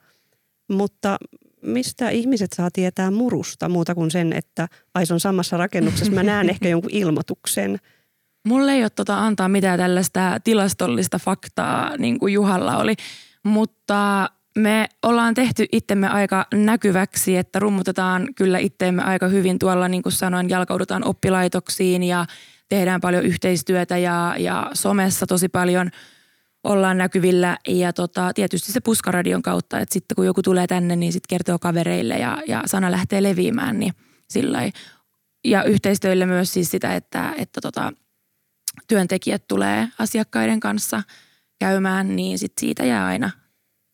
mutta 0.72 1.18
mistä 1.62 2.10
ihmiset 2.10 2.54
saa 2.54 2.70
tietää 2.74 3.12
murusta 3.12 3.70
muuta 3.70 3.96
kuin 3.96 4.12
sen, 4.12 4.34
että 4.34 4.68
Aison 4.94 5.20
samassa 5.20 5.58
rakennuksessa 5.58 6.14
mä 6.14 6.24
näen 6.24 6.50
ehkä 6.50 6.70
jonkun 6.70 6.92
ilmoituksen. 6.94 7.78
Mulle 8.48 8.74
ei 8.74 8.82
ole 8.82 8.90
tota 8.90 9.18
antaa 9.18 9.50
mitään 9.50 9.80
tällaista 9.80 10.38
tilastollista 10.44 11.20
faktaa, 11.20 11.98
niin 11.98 12.20
kuin 12.20 12.34
Juhalla 12.34 12.78
oli, 12.78 12.96
mutta 13.44 14.30
me 14.58 14.90
ollaan 15.04 15.34
tehty 15.34 15.66
itsemme 15.72 16.08
aika 16.08 16.46
näkyväksi, 16.54 17.38
että 17.38 17.60
rummutetaan 17.60 18.28
kyllä 18.36 18.60
itteemme 18.60 19.04
aika 19.04 19.28
hyvin 19.28 19.60
tuolla, 19.60 19.88
niin 19.88 20.04
kuin 20.04 20.14
sanoin, 20.14 20.50
jalkaudutaan 20.50 21.08
oppilaitoksiin 21.08 22.04
ja 22.04 22.26
tehdään 22.70 23.02
paljon 23.02 23.26
yhteistyötä 23.26 23.98
ja, 23.98 24.36
ja 24.40 24.72
somessa 24.74 25.28
tosi 25.28 25.50
paljon– 25.50 25.90
ollaan 26.68 26.98
näkyvillä 26.98 27.58
ja 27.68 27.94
tota, 27.94 28.34
tietysti 28.34 28.72
se 28.72 28.80
puskaradion 28.80 29.42
kautta, 29.42 29.80
että 29.80 29.94
sitten 29.94 30.16
kun 30.16 30.26
joku 30.26 30.42
tulee 30.42 30.68
tänne, 30.68 30.96
niin 30.96 31.14
sitten 31.14 31.30
kertoo 31.30 31.60
kavereille 31.60 32.14
ja, 32.18 32.38
ja 32.48 32.64
sana 32.66 32.92
lähtee 32.92 33.24
leviämään, 33.24 33.80
niin 33.80 33.94
sillä 34.30 34.72
Ja 35.44 35.64
yhteistyölle 35.64 36.26
myös 36.26 36.54
siis 36.54 36.72
sitä, 36.72 36.96
että, 36.96 37.34
että 37.38 37.62
tota, 37.62 37.94
työntekijät 38.88 39.48
tulee 39.48 39.88
asiakkaiden 40.00 40.60
kanssa 40.60 41.04
käymään, 41.60 42.16
niin 42.16 42.40
sit 42.40 42.54
siitä 42.60 42.86
jää 42.86 43.06
aina 43.06 43.30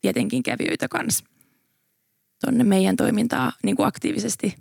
tietenkin 0.00 0.42
kävijöitä 0.42 0.88
kanssa 0.88 1.24
tuonne 2.44 2.64
meidän 2.64 2.96
toimintaa 2.96 3.52
niin 3.62 3.76
kuin 3.76 3.86
aktiivisesti 3.86 4.56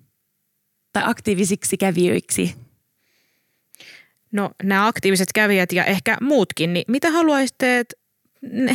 tai 0.93 1.03
aktiivisiksi 1.05 1.77
kävijöiksi. 1.77 2.55
No 4.31 4.51
nämä 4.63 4.87
aktiiviset 4.87 5.29
kävijät 5.35 5.71
ja 5.71 5.85
ehkä 5.85 6.17
muutkin, 6.21 6.73
niin 6.73 6.85
mitä 6.87 7.11
haluaisitte, 7.11 7.79
että 7.79 8.02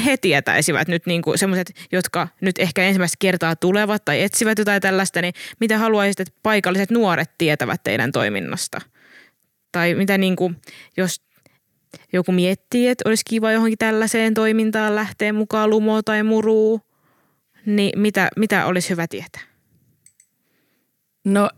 he 0.05 0.17
tietäisivät 0.17 0.89
nyt 0.89 1.07
niin 1.07 1.23
semmoiset, 1.35 1.73
jotka 1.93 2.29
nyt 2.41 2.59
ehkä 2.59 2.83
ensimmäistä 2.83 3.17
kertaa 3.19 3.57
tulevat 3.57 4.05
tai 4.05 4.23
etsivät 4.23 4.59
jotain 4.59 4.83
tällaista, 4.83 5.23
niin 5.23 5.35
mitä 5.61 5.79
haluaisit, 5.79 6.21
että 6.21 6.35
paikalliset 6.43 6.91
nuoret 6.91 7.31
tietävät 7.39 7.81
teidän 7.85 8.13
toiminnasta? 8.13 8.81
Tai 9.73 9.95
mitä 9.95 10.19
niin 10.19 10.37
kuin, 10.37 10.57
jos 10.97 11.21
joku 12.13 12.33
miettii, 12.33 12.89
että 12.89 13.09
olisi 13.09 13.23
kiva 13.29 13.53
johonkin 13.53 13.79
tällaiseen 13.79 14.35
toimintaan 14.35 14.95
lähteä 14.95 15.33
mukaan 15.33 15.71
lumo 15.71 16.03
tai 16.03 16.23
muruu, 16.23 16.81
niin 17.67 18.01
mitä, 18.01 18.29
mitä 18.37 18.67
olisi 18.67 18.91
hyvä 18.91 19.07
tietää? 19.07 19.43
No 21.25 21.51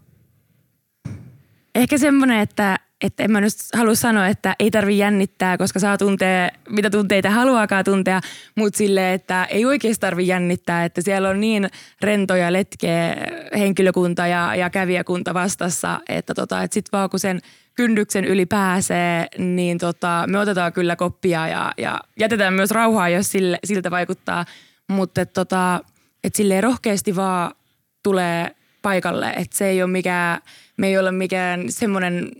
ehkä 1.75 1.99
semmoinen, 1.99 2.41
että 2.41 2.79
että 3.03 3.23
en 3.23 3.31
mä 3.31 3.41
nyt 3.41 3.53
halua 3.75 3.95
sanoa, 3.95 4.27
että 4.27 4.57
ei 4.59 4.71
tarvi 4.71 4.99
jännittää, 4.99 5.59
koska 5.59 5.81
saa 5.81 5.99
tuntea, 5.99 6.51
mitä 6.69 6.91
tunteita 6.91 7.31
haluaakaan 7.31 7.85
tuntea, 7.85 8.21
mutta 8.57 8.79
sille, 8.79 9.15
että 9.15 9.45
ei 9.45 9.65
oikeasti 9.65 10.01
tarvi 10.01 10.27
jännittää, 10.27 10.85
että 10.85 11.01
siellä 11.01 11.29
on 11.29 11.41
niin 11.41 11.69
rentoja 12.01 12.53
letkeä 12.53 13.17
henkilökunta 13.59 14.27
ja, 14.27 14.55
ja 14.55 14.71
kävijäkunta 14.71 15.35
vastassa, 15.35 16.01
että, 16.09 16.35
tota, 16.35 16.63
että 16.63 16.75
sitten 16.75 16.99
vaan 16.99 17.11
kun 17.11 17.21
sen 17.21 17.41
kynnyksen 17.75 18.25
yli 18.25 18.47
pääsee, 18.47 19.27
niin 19.39 19.79
tota, 19.79 20.25
me 20.27 20.39
otetaan 20.39 20.73
kyllä 20.73 20.97
koppia 20.97 21.49
ja, 21.49 21.73
ja 21.79 22.01
jätetään 22.19 22.55
myös 22.55 22.71
rauhaa, 22.71 23.09
jos 23.09 23.33
sille, 23.33 23.59
siltä 23.65 23.91
vaikuttaa, 23.91 24.45
mutta 24.89 25.21
että 25.21 25.33
tota, 25.35 25.81
et 26.25 26.35
silleen 26.35 26.63
rohkeasti 26.63 27.17
vaan 27.17 27.55
tulee 28.03 28.55
paikalle, 28.83 29.31
että 29.31 29.57
se 29.57 29.69
ei 29.69 29.83
ole 29.83 29.91
mikään, 29.91 30.41
me 30.77 30.87
ei 30.87 30.99
ole 30.99 31.13
mikään 31.13 31.65
semmoinen 31.69 32.31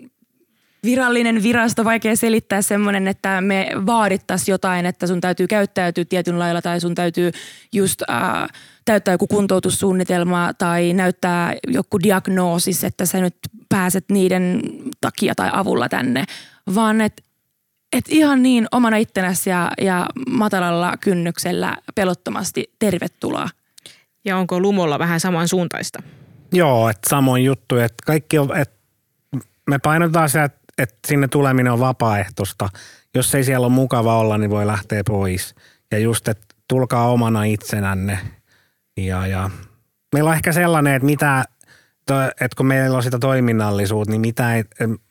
virallinen 0.85 1.43
virasto, 1.43 1.85
vaikea 1.85 2.17
selittää 2.17 2.63
semmoinen, 2.63 3.09
että 3.09 3.41
me 3.41 3.69
vaadittaisiin 3.87 4.53
jotain, 4.53 4.87
että 4.87 5.07
sun 5.07 5.21
täytyy 5.21 5.47
käyttäytyä 5.47 6.05
tietyn 6.05 6.39
lailla 6.39 6.63
tai 6.63 6.81
sun 6.81 6.95
täytyy 6.95 7.31
just 7.73 8.03
äh, 8.11 8.49
täyttää 8.85 9.15
joku 9.15 9.27
kuntoutussuunnitelma 9.27 10.51
tai 10.59 10.93
näyttää 10.93 11.55
joku 11.67 12.03
diagnoosis, 12.03 12.85
että 12.85 13.07
sä 13.07 13.21
nyt 13.21 13.37
pääset 13.69 14.05
niiden 14.11 14.63
takia 15.01 15.35
tai 15.35 15.51
avulla 15.53 15.89
tänne, 15.89 16.25
vaan 16.75 17.01
että 17.01 17.23
et 17.93 18.05
ihan 18.09 18.43
niin 18.43 18.67
omana 18.73 18.97
ittenäsi 18.97 19.51
ja, 19.51 19.71
ja 19.81 20.07
matalalla 20.29 20.97
kynnyksellä 21.01 21.77
pelottomasti 21.95 22.73
tervetuloa. 22.79 23.49
Ja 24.25 24.37
onko 24.37 24.61
Lumolla 24.61 24.99
vähän 24.99 25.21
samansuuntaista? 25.21 26.03
Joo, 26.53 26.89
että 26.89 27.11
samoin 27.11 27.45
juttu, 27.45 27.77
että 27.77 28.03
kaikki 28.07 28.39
on, 28.39 28.57
että 28.57 28.77
me 29.71 29.79
painotetaan 29.79 30.29
sitä, 30.29 30.45
että 30.45 30.60
että 30.79 30.97
sinne 31.09 31.29
tuleminen 31.29 31.73
on 31.73 31.81
vapaaehtoista. 31.81 32.69
Jos 33.15 33.35
ei 33.35 33.45
siellä 33.45 33.67
ole 33.67 33.73
mukava 33.73 34.19
olla, 34.19 34.39
niin 34.39 34.51
voi 34.51 34.67
lähteä 34.67 35.03
pois. 35.07 35.55
Ja 35.91 35.99
just, 35.99 36.29
että 36.29 36.47
tulkaa 36.69 37.11
omana 37.11 37.45
itsenänne. 37.45 38.19
Ja, 38.97 39.27
ja 39.27 39.51
meillä 40.15 40.31
on 40.31 40.37
ehkä 40.37 40.53
sellainen, 40.53 40.95
että 40.95 41.07
mitä, 41.07 41.45
että 42.31 42.57
kun 42.57 42.67
meillä 42.67 42.97
on 42.97 43.03
sitä 43.03 43.19
toiminnallisuutta, 43.19 44.11
niin 44.11 44.21
mitä 44.21 44.65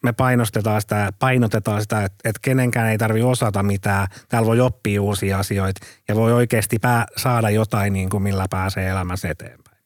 me 0.04 0.14
painostetaan 0.14 0.82
sitä, 0.82 1.14
painotetaan 1.20 1.82
sitä, 1.82 2.04
että, 2.04 2.30
että 2.30 2.40
kenenkään 2.42 2.90
ei 2.90 2.98
tarvi 2.98 3.22
osata 3.22 3.64
mitään. 3.64 4.08
Täällä 4.30 4.46
voi 4.46 4.60
oppia 4.60 5.02
uusia 5.02 5.40
asioita 5.40 5.86
ja 6.08 6.16
voi 6.16 6.34
oikeasti 6.34 6.80
pää, 6.80 7.06
saada 7.18 7.50
jotain, 7.50 7.94
niin 7.94 8.10
kuin 8.10 8.24
millä 8.24 8.46
pääsee 8.50 8.90
elämässä 8.90 9.30
eteenpäin. 9.30 9.78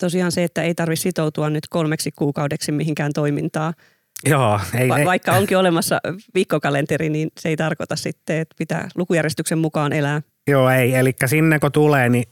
Tosiaan 0.00 0.32
se, 0.32 0.44
että 0.44 0.62
ei 0.62 0.74
tarvitse 0.74 1.02
sitoutua 1.02 1.50
nyt 1.50 1.68
kolmeksi 1.70 2.10
kuukaudeksi 2.12 2.72
mihinkään 2.72 3.12
toimintaan– 3.12 3.74
Joo, 4.24 4.60
ei, 4.74 4.88
Va- 4.88 4.98
ei. 4.98 5.04
Vaikka 5.04 5.32
onkin 5.32 5.58
olemassa 5.58 6.00
viikkokalenteri, 6.34 7.08
niin 7.08 7.28
se 7.40 7.48
ei 7.48 7.56
tarkoita 7.56 7.96
sitten, 7.96 8.38
että 8.38 8.54
pitää 8.58 8.88
lukujärjestyksen 8.94 9.58
mukaan 9.58 9.92
elää. 9.92 10.22
Joo, 10.48 10.70
ei. 10.70 10.94
Eli 10.94 11.12
sinne 11.26 11.58
kun 11.58 11.72
tulee, 11.72 12.08
niin, 12.08 12.24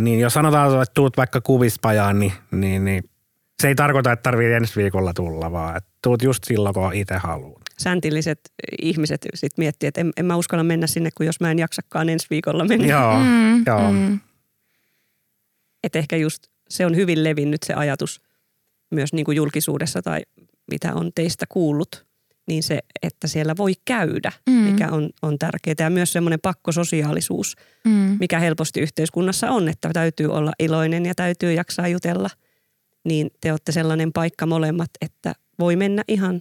niin 0.00 0.20
jos 0.20 0.34
sanotaan, 0.34 0.82
että 0.82 0.94
tuut 0.94 1.16
vaikka 1.16 1.40
kuvispajaan, 1.40 2.18
niin, 2.18 2.32
niin, 2.50 2.84
niin 2.84 3.04
se 3.62 3.68
ei 3.68 3.74
tarkoita, 3.74 4.12
että 4.12 4.22
tarvii 4.22 4.52
ensi 4.52 4.76
viikolla 4.76 5.12
tulla, 5.12 5.52
vaan 5.52 5.76
että 5.76 5.90
tuut 6.02 6.22
just 6.22 6.44
silloin, 6.44 6.74
kun 6.74 6.94
itse 6.94 7.14
haluat. 7.14 7.62
Säntilliset 7.78 8.40
ihmiset 8.82 9.26
sitten 9.34 9.62
miettii, 9.62 9.86
että 9.86 10.00
en, 10.00 10.10
en 10.16 10.26
mä 10.26 10.36
uskalla 10.36 10.64
mennä 10.64 10.86
sinne, 10.86 11.10
kun 11.14 11.26
jos 11.26 11.40
mä 11.40 11.50
en 11.50 11.58
jaksakaan 11.58 12.08
ensi 12.08 12.26
viikolla 12.30 12.64
mennä. 12.64 12.86
Joo, 12.86 13.18
mm, 13.18 13.64
joo. 13.66 13.92
Mm. 13.92 14.20
Että 15.84 15.98
ehkä 15.98 16.16
just 16.16 16.46
se 16.68 16.86
on 16.86 16.96
hyvin 16.96 17.24
levinnyt 17.24 17.62
se 17.62 17.74
ajatus 17.74 18.20
myös 18.90 19.12
niin 19.12 19.24
kuin 19.24 19.36
julkisuudessa 19.36 20.02
tai 20.02 20.20
mitä 20.70 20.94
on 20.94 21.10
teistä 21.14 21.46
kuullut, 21.48 22.06
niin 22.48 22.62
se, 22.62 22.78
että 23.02 23.28
siellä 23.28 23.54
voi 23.56 23.72
käydä, 23.84 24.32
Mm. 24.50 24.52
mikä 24.54 24.88
on, 24.90 25.10
on 25.22 25.38
tärkeää. 25.38 25.74
Ja 25.80 25.90
myös 25.90 26.12
semmoinen 26.12 26.40
pakkososiaalisuus, 26.42 27.56
Mm. 27.84 28.16
mikä 28.20 28.38
helposti 28.38 28.80
yhteiskunnassa 28.80 29.50
on, 29.50 29.68
että 29.68 29.90
täytyy 29.92 30.26
olla 30.26 30.52
iloinen 30.58 31.06
ja 31.06 31.14
täytyy 31.14 31.52
jaksaa 31.52 31.88
jutella. 31.88 32.30
Niin 33.04 33.30
te 33.40 33.50
olette 33.52 33.72
sellainen 33.72 34.12
paikka 34.12 34.46
molemmat, 34.46 34.90
että 35.00 35.32
voi 35.58 35.76
mennä 35.76 36.02
ihan 36.08 36.40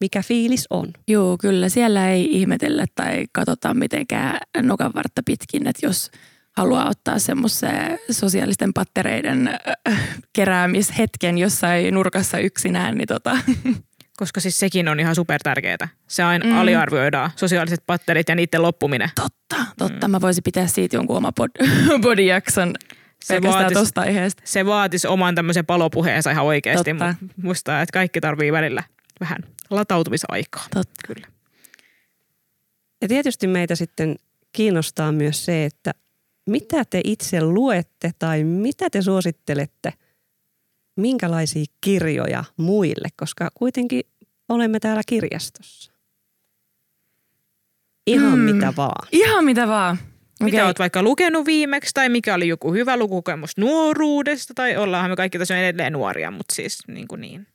mikä 0.00 0.22
fiilis 0.22 0.66
on. 0.70 0.88
Joo, 1.08 1.38
kyllä. 1.38 1.68
Siellä 1.68 2.10
ei 2.10 2.28
ihmetellä 2.40 2.84
tai 2.94 3.24
katsota 3.32 3.74
mitenkään 3.74 4.38
nokan 4.62 4.92
vartta 4.94 5.22
pitkin, 5.26 5.66
että 5.66 5.86
jos 5.86 6.10
haluaa 6.56 6.88
ottaa 6.88 7.18
semmoisen 7.18 7.98
sosiaalisten 8.10 8.72
pattereiden 8.72 9.48
äh, 9.88 10.18
keräämishetken 10.32 11.38
jossain 11.38 11.94
nurkassa 11.94 12.38
yksinään, 12.38 12.94
niin 12.98 13.08
tota, 13.08 13.38
Koska 14.16 14.40
siis 14.40 14.58
sekin 14.58 14.88
on 14.88 15.00
ihan 15.00 15.14
super 15.14 15.40
tärkeää. 15.42 15.88
Se 16.06 16.22
aina 16.22 16.44
Mm. 16.44 16.50
mm. 16.52 16.58
aliarvioidaan, 16.58 17.30
sosiaaliset 17.36 17.82
patterit 17.86 18.28
ja 18.28 18.34
niiden 18.34 18.62
loppuminen. 18.62 19.10
totta, 19.14 19.64
totta. 19.78 20.08
Mä 20.08 20.20
voisin 20.20 20.42
pitää 20.44 20.66
siitä 20.66 20.96
jonkun 20.96 21.16
oma 21.16 21.32
pod, 21.32 21.50
bodijakson 22.02 22.74
Se 23.24 23.38
vaatis- 23.42 23.72
tosta 23.74 24.00
aiheesta. 24.00 24.42
Se 24.44 24.66
vaatisi 24.66 25.06
oman 25.08 25.34
tämmöisen 25.34 25.66
palopuheensa 25.66 26.30
ihan 26.30 26.44
oikeasti, 26.44 26.92
mutta 26.92 27.14
muistaa, 27.42 27.82
että 27.82 27.92
kaikki 27.92 28.20
tarvii 28.20 28.52
välillä 28.52 28.82
vähän 29.20 29.38
latautumisaikaa. 29.70 30.64
Totta. 30.74 31.02
Kyllä. 31.06 31.26
Ja 33.02 33.08
tietysti 33.08 33.46
meitä 33.46 33.74
sitten 33.74 34.16
kiinnostaa 34.52 35.12
myös 35.12 35.44
se, 35.44 35.64
että 35.64 35.92
mitä 36.46 36.84
te 36.90 37.00
itse 37.04 37.42
luette 37.42 38.10
tai 38.18 38.44
mitä 38.44 38.90
te 38.90 39.02
suosittelette, 39.02 39.92
minkälaisia 40.96 41.64
kirjoja 41.80 42.44
muille, 42.56 43.08
koska 43.16 43.50
kuitenkin 43.54 44.02
olemme 44.48 44.80
täällä 44.80 45.02
kirjastossa. 45.06 45.92
Ihan 48.06 48.38
Mm. 48.38 48.44
mitä 48.44 48.72
vaan. 48.76 49.08
Ihan 49.12 49.44
mitä 49.44 49.68
vaan. 49.68 49.98
Mitä 50.40 50.56
Okei. 50.56 50.66
oot 50.66 50.78
vaikka 50.78 51.02
lukenut 51.02 51.46
viimeksi 51.46 51.90
tai 51.94 52.08
mikä 52.08 52.34
oli 52.34 52.48
joku 52.48 52.72
hyvä 52.72 52.96
lukukokemus 52.96 53.56
nuoruudesta 53.56 54.54
tai 54.54 54.76
ollaanhan 54.76 55.10
me 55.10 55.16
kaikki 55.16 55.38
tosiaan 55.38 55.62
edelleen 55.62 55.92
nuoria, 55.92 56.30
mutta 56.30 56.54
siis 56.54 56.78
niin 56.88 57.08
kuin 57.08 57.20
niin. 57.20 57.46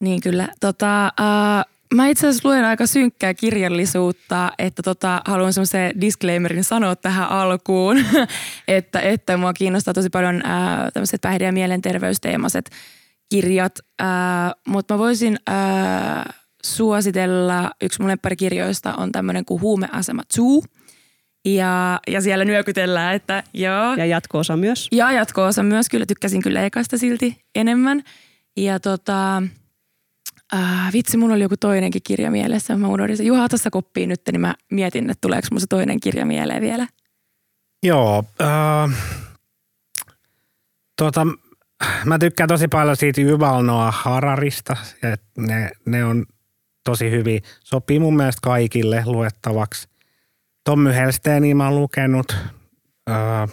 Niin 0.00 0.20
kyllä. 0.20 0.48
Tota, 0.60 1.12
uh, 1.20 1.75
mä 1.94 2.08
itse 2.08 2.28
asiassa 2.28 2.48
luen 2.48 2.64
aika 2.64 2.86
synkkää 2.86 3.34
kirjallisuutta, 3.34 4.52
että 4.58 4.82
tota, 4.82 5.22
haluan 5.24 5.52
semmoisen 5.52 6.00
disclaimerin 6.00 6.64
sanoa 6.64 6.96
tähän 6.96 7.28
alkuun, 7.28 8.04
että, 8.68 9.00
että 9.00 9.36
mua 9.36 9.52
kiinnostaa 9.52 9.94
tosi 9.94 10.10
paljon 10.10 10.36
uh, 10.36 10.92
tämmöiset 10.92 11.20
päihde- 11.20 11.44
ja 11.44 11.52
mielenterveysteemaiset 11.52 12.70
kirjat, 13.30 13.78
uh, 14.02 14.72
mutta 14.72 14.94
mä 14.94 14.98
voisin 14.98 15.38
uh, 15.50 16.34
suositella, 16.64 17.70
yksi 17.82 18.02
mun 18.02 18.10
kirjoista 18.38 18.94
on 18.94 19.12
tämmöinen 19.12 19.44
kuin 19.44 19.60
Huumeasema 19.60 20.22
Zoo, 20.36 20.62
ja, 21.46 22.00
ja 22.06 22.20
siellä 22.20 22.44
nyökytellään, 22.44 23.14
että 23.14 23.42
joo, 23.54 23.94
Ja 23.94 24.06
jatko-osa 24.06 24.56
myös. 24.56 24.88
ja 24.92 25.12
jatko-osa 25.12 25.62
myös, 25.62 25.88
kyllä 25.88 26.06
tykkäsin 26.06 26.42
kyllä 26.42 26.64
ekasta 26.64 26.98
silti 26.98 27.40
enemmän. 27.54 28.02
Ja 28.56 28.80
tota, 28.80 29.42
äh, 30.54 30.92
vitsi, 30.92 31.16
mulla 31.16 31.34
oli 31.34 31.42
joku 31.42 31.56
toinenkin 31.56 32.02
kirja 32.02 32.30
mielessä. 32.30 32.76
Mä 32.76 32.88
unohdin 32.88 33.16
sen. 33.16 33.26
Juha, 33.26 33.48
tässä 33.48 33.70
koppiin 33.70 34.08
nyt, 34.08 34.20
niin 34.32 34.40
mä 34.40 34.54
mietin, 34.70 35.10
että 35.10 35.20
tuleeko 35.20 35.48
mun 35.50 35.60
se 35.60 35.66
toinen 35.66 36.00
kirja 36.00 36.26
mieleen 36.26 36.62
vielä. 36.62 36.86
Joo. 37.82 38.24
Äh, 38.40 38.96
tota, 40.96 41.26
mä 42.04 42.18
tykkään 42.18 42.48
tosi 42.48 42.68
paljon 42.68 42.96
siitä 42.96 43.20
Yuval 43.20 43.62
Noah 43.62 44.02
Hararista. 44.02 44.76
Et 45.02 45.22
ne, 45.38 45.70
ne 45.86 46.04
on 46.04 46.26
tosi 46.84 47.10
hyvin. 47.10 47.42
Sopii 47.64 47.98
mun 47.98 48.16
mielestä 48.16 48.40
kaikille 48.42 49.02
luettavaksi. 49.06 49.88
Tommy 50.64 50.94
Helsteeni 50.94 51.54
mä 51.54 51.64
oon 51.64 51.74
lukenut. 51.74 52.36
Äh, 53.10 53.50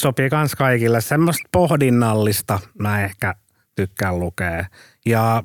sopii 0.00 0.30
kans 0.30 0.54
kaikille. 0.54 1.00
Semmoista 1.00 1.48
pohdinnallista 1.52 2.60
mä 2.78 3.04
ehkä 3.04 3.34
tykkään 3.76 4.20
lukea. 4.20 4.66
Ja 5.06 5.44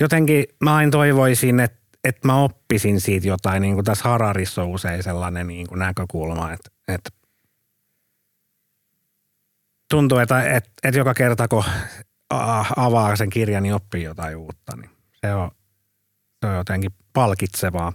jotenkin 0.00 0.44
mä 0.60 0.74
aina 0.74 0.90
toivoisin, 0.90 1.60
että, 1.60 1.78
että 2.04 2.28
mä 2.28 2.42
oppisin 2.42 3.00
siitä 3.00 3.28
jotain. 3.28 3.62
Niin 3.62 3.74
kuin 3.74 3.84
tässä 3.84 4.08
Hararissa 4.08 4.62
on 4.62 4.68
usein 4.68 5.02
sellainen 5.02 5.46
niin 5.46 5.66
kuin 5.66 5.78
näkökulma, 5.78 6.52
että, 6.52 6.70
että 6.88 7.10
tuntuu, 9.90 10.18
että, 10.18 10.42
että, 10.42 10.70
että 10.82 10.98
joka 10.98 11.14
kerta 11.14 11.48
kun 11.48 11.64
avaa 12.76 13.16
sen 13.16 13.30
kirjan, 13.30 13.62
niin 13.62 13.74
oppii 13.74 14.02
jotain 14.02 14.36
uutta. 14.36 14.76
Niin 14.76 14.90
se, 15.20 15.34
on, 15.34 15.50
se 16.40 16.46
on 16.46 16.56
jotenkin 16.56 16.90
palkitsevaa. 17.12 17.92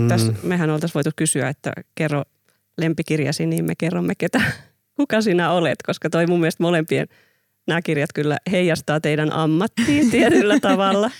Mm. 0.00 0.08
Tässä 0.08 0.32
mehän 0.42 0.70
oltaisiin 0.70 0.94
voitu 0.94 1.10
kysyä, 1.16 1.48
että 1.48 1.72
kerro 1.94 2.22
lempikirjasi, 2.78 3.46
niin 3.46 3.64
me 3.64 3.74
kerromme, 3.74 4.14
ketä, 4.14 4.40
kuka 4.96 5.20
sinä 5.20 5.50
olet, 5.50 5.78
koska 5.86 6.10
toi 6.10 6.26
mun 6.26 6.40
mielestä 6.40 6.62
molempien 6.62 7.08
nämä 7.66 7.82
kirjat 7.82 8.10
kyllä 8.14 8.38
heijastaa 8.50 9.00
teidän 9.00 9.32
ammattiin 9.32 10.10
tietyllä 10.10 10.60
tavalla. 10.68 11.10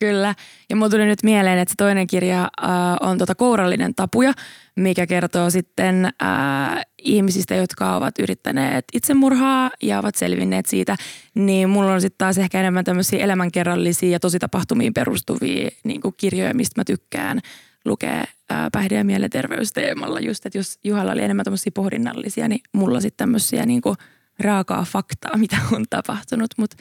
Kyllä. 0.00 0.34
Ja 0.70 0.76
mulla 0.76 0.90
tuli 0.90 1.06
nyt 1.06 1.22
mieleen, 1.22 1.58
että 1.58 1.72
se 1.72 1.76
toinen 1.76 2.06
kirja 2.06 2.42
äh, 2.42 2.68
on 3.00 3.18
tota 3.18 3.34
Kourallinen 3.34 3.94
tapuja, 3.94 4.32
mikä 4.76 5.06
kertoo 5.06 5.50
sitten 5.50 6.04
äh, 6.04 6.86
ihmisistä, 7.02 7.54
jotka 7.54 7.96
ovat 7.96 8.18
yrittäneet 8.18 8.84
itsemurhaa 8.92 9.70
ja 9.82 9.98
ovat 9.98 10.14
selvinneet 10.14 10.66
siitä. 10.66 10.96
Niin 11.34 11.70
mulla 11.70 11.92
on 11.92 12.00
sitten 12.00 12.18
taas 12.18 12.38
ehkä 12.38 12.60
enemmän 12.60 12.84
tämmöisiä 12.84 13.24
elämänkerrallisia 13.24 14.10
ja 14.10 14.20
tosi 14.20 14.38
tapahtumiin 14.38 14.94
perustuvia 14.94 15.70
niin 15.84 16.00
kirjoja, 16.16 16.54
mistä 16.54 16.80
mä 16.80 16.84
tykkään 16.84 17.40
lukea 17.84 18.24
äh, 18.52 18.68
päihde- 18.72 18.96
ja 18.96 19.04
mielenterveysteemalla. 19.04 20.20
Just, 20.20 20.46
että 20.46 20.58
jos 20.58 20.78
Juhalla 20.84 21.12
oli 21.12 21.22
enemmän 21.22 21.44
tämmöisiä 21.44 21.72
pohdinnallisia, 21.74 22.48
niin 22.48 22.60
mulla 22.72 23.00
sitten 23.00 23.16
tämmöisiä 23.16 23.66
niin 23.66 23.80
kuin 23.80 23.96
raakaa 24.40 24.84
faktaa, 24.84 25.36
mitä 25.36 25.56
on 25.72 25.84
tapahtunut. 25.90 26.50
Mutta 26.56 26.76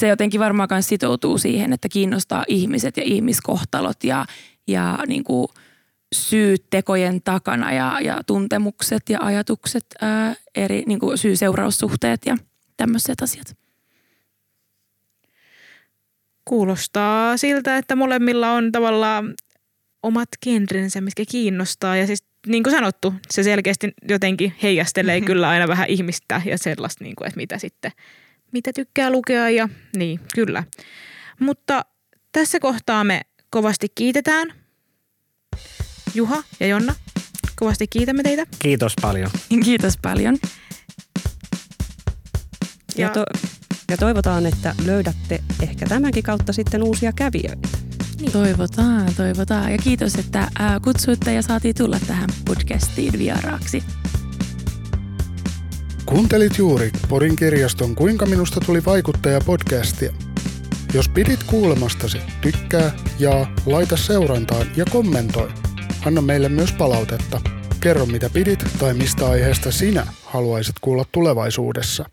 se 0.00 0.08
jotenkin 0.08 0.40
varmaan 0.40 0.82
sitoutuu 0.82 1.38
siihen, 1.38 1.72
että 1.72 1.88
kiinnostaa 1.88 2.44
ihmiset 2.48 2.96
ja 2.96 3.02
ihmiskohtalot 3.02 4.04
ja, 4.04 4.24
ja 4.66 4.98
niin 5.06 5.24
kuin 5.24 5.48
syyt 6.14 6.64
tekojen 6.70 7.22
takana 7.22 7.72
ja, 7.72 7.98
ja 8.00 8.20
tuntemukset 8.26 9.02
ja 9.08 9.18
ajatukset, 9.22 9.86
ää, 10.00 10.34
eri 10.54 10.82
niin 10.86 11.00
kuin 11.00 11.18
syy-seuraussuhteet 11.18 12.26
ja 12.26 12.36
tämmöiset 12.76 13.22
asiat. 13.22 13.56
Kuulostaa 16.44 17.36
siltä, 17.36 17.78
että 17.78 17.96
molemmilla 17.96 18.52
on 18.52 18.72
tavallaan 18.72 19.34
omat 20.02 20.28
genrensä, 20.44 21.00
mitkä 21.00 21.24
kiinnostaa. 21.30 21.96
Ja 21.96 22.06
siis 22.06 22.24
niin 22.46 22.62
kuin 22.62 22.74
sanottu, 22.74 23.14
se 23.30 23.42
selkeästi 23.42 23.92
jotenkin 24.08 24.54
heijastelee 24.62 25.20
kyllä 25.20 25.48
aina 25.48 25.68
vähän 25.68 25.88
ihmistä 25.88 26.42
ja 26.44 26.58
sellaista, 26.58 27.04
niin 27.04 27.16
kuin, 27.16 27.28
että 27.28 27.36
mitä 27.36 27.58
sitten, 27.58 27.92
mitä 28.52 28.72
tykkää 28.72 29.10
lukea 29.10 29.50
ja 29.50 29.68
niin, 29.96 30.20
kyllä. 30.34 30.64
Mutta 31.40 31.84
tässä 32.32 32.60
kohtaa 32.60 33.04
me 33.04 33.20
kovasti 33.50 33.86
kiitetään. 33.94 34.52
Juha 36.14 36.42
ja 36.60 36.66
Jonna, 36.66 36.94
kovasti 37.56 37.86
kiitämme 37.86 38.22
teitä. 38.22 38.46
Kiitos 38.58 38.92
paljon. 39.02 39.30
Kiitos 39.64 39.94
paljon. 40.02 40.38
Ja, 42.96 43.06
Ja- 43.06 43.08
to, 43.08 43.24
ja 43.90 43.96
toivotaan, 43.96 44.46
että 44.46 44.74
löydätte 44.86 45.40
ehkä 45.62 45.86
tämänkin 45.86 46.22
kautta 46.22 46.52
sitten 46.52 46.82
uusia 46.82 47.12
kävijöitä. 47.16 47.68
Toivotaan, 48.30 49.14
toivotaan. 49.16 49.72
Ja 49.72 49.78
kiitos, 49.78 50.14
että 50.14 50.48
ää, 50.58 50.80
kutsuitte 50.80 51.34
ja 51.34 51.42
saatiin 51.42 51.74
tulla 51.74 51.98
tähän 52.06 52.28
podcastiin 52.44 53.18
vieraaksi. 53.18 53.82
Kuuntelit 56.06 56.58
juuri 56.58 56.90
Porin 57.08 57.36
kirjaston 57.36 57.94
Kuinka 57.94 58.26
minusta 58.26 58.60
tuli 58.60 58.84
vaikuttaja 58.84 59.40
podcastia. 59.46 60.12
Jos 60.94 61.08
pidit 61.08 61.42
kuulemastasi, 61.42 62.18
tykkää, 62.40 62.92
jaa, 63.18 63.54
laita 63.66 63.96
seurantaan 63.96 64.66
ja 64.76 64.84
kommentoi. 64.90 65.48
Anna 66.06 66.20
meille 66.20 66.48
myös 66.48 66.72
palautetta. 66.72 67.40
Kerro 67.80 68.06
mitä 68.06 68.30
pidit 68.30 68.64
tai 68.78 68.94
mistä 68.94 69.28
aiheesta 69.28 69.72
sinä 69.72 70.06
haluaisit 70.24 70.76
kuulla 70.80 71.04
tulevaisuudessa. 71.12 72.04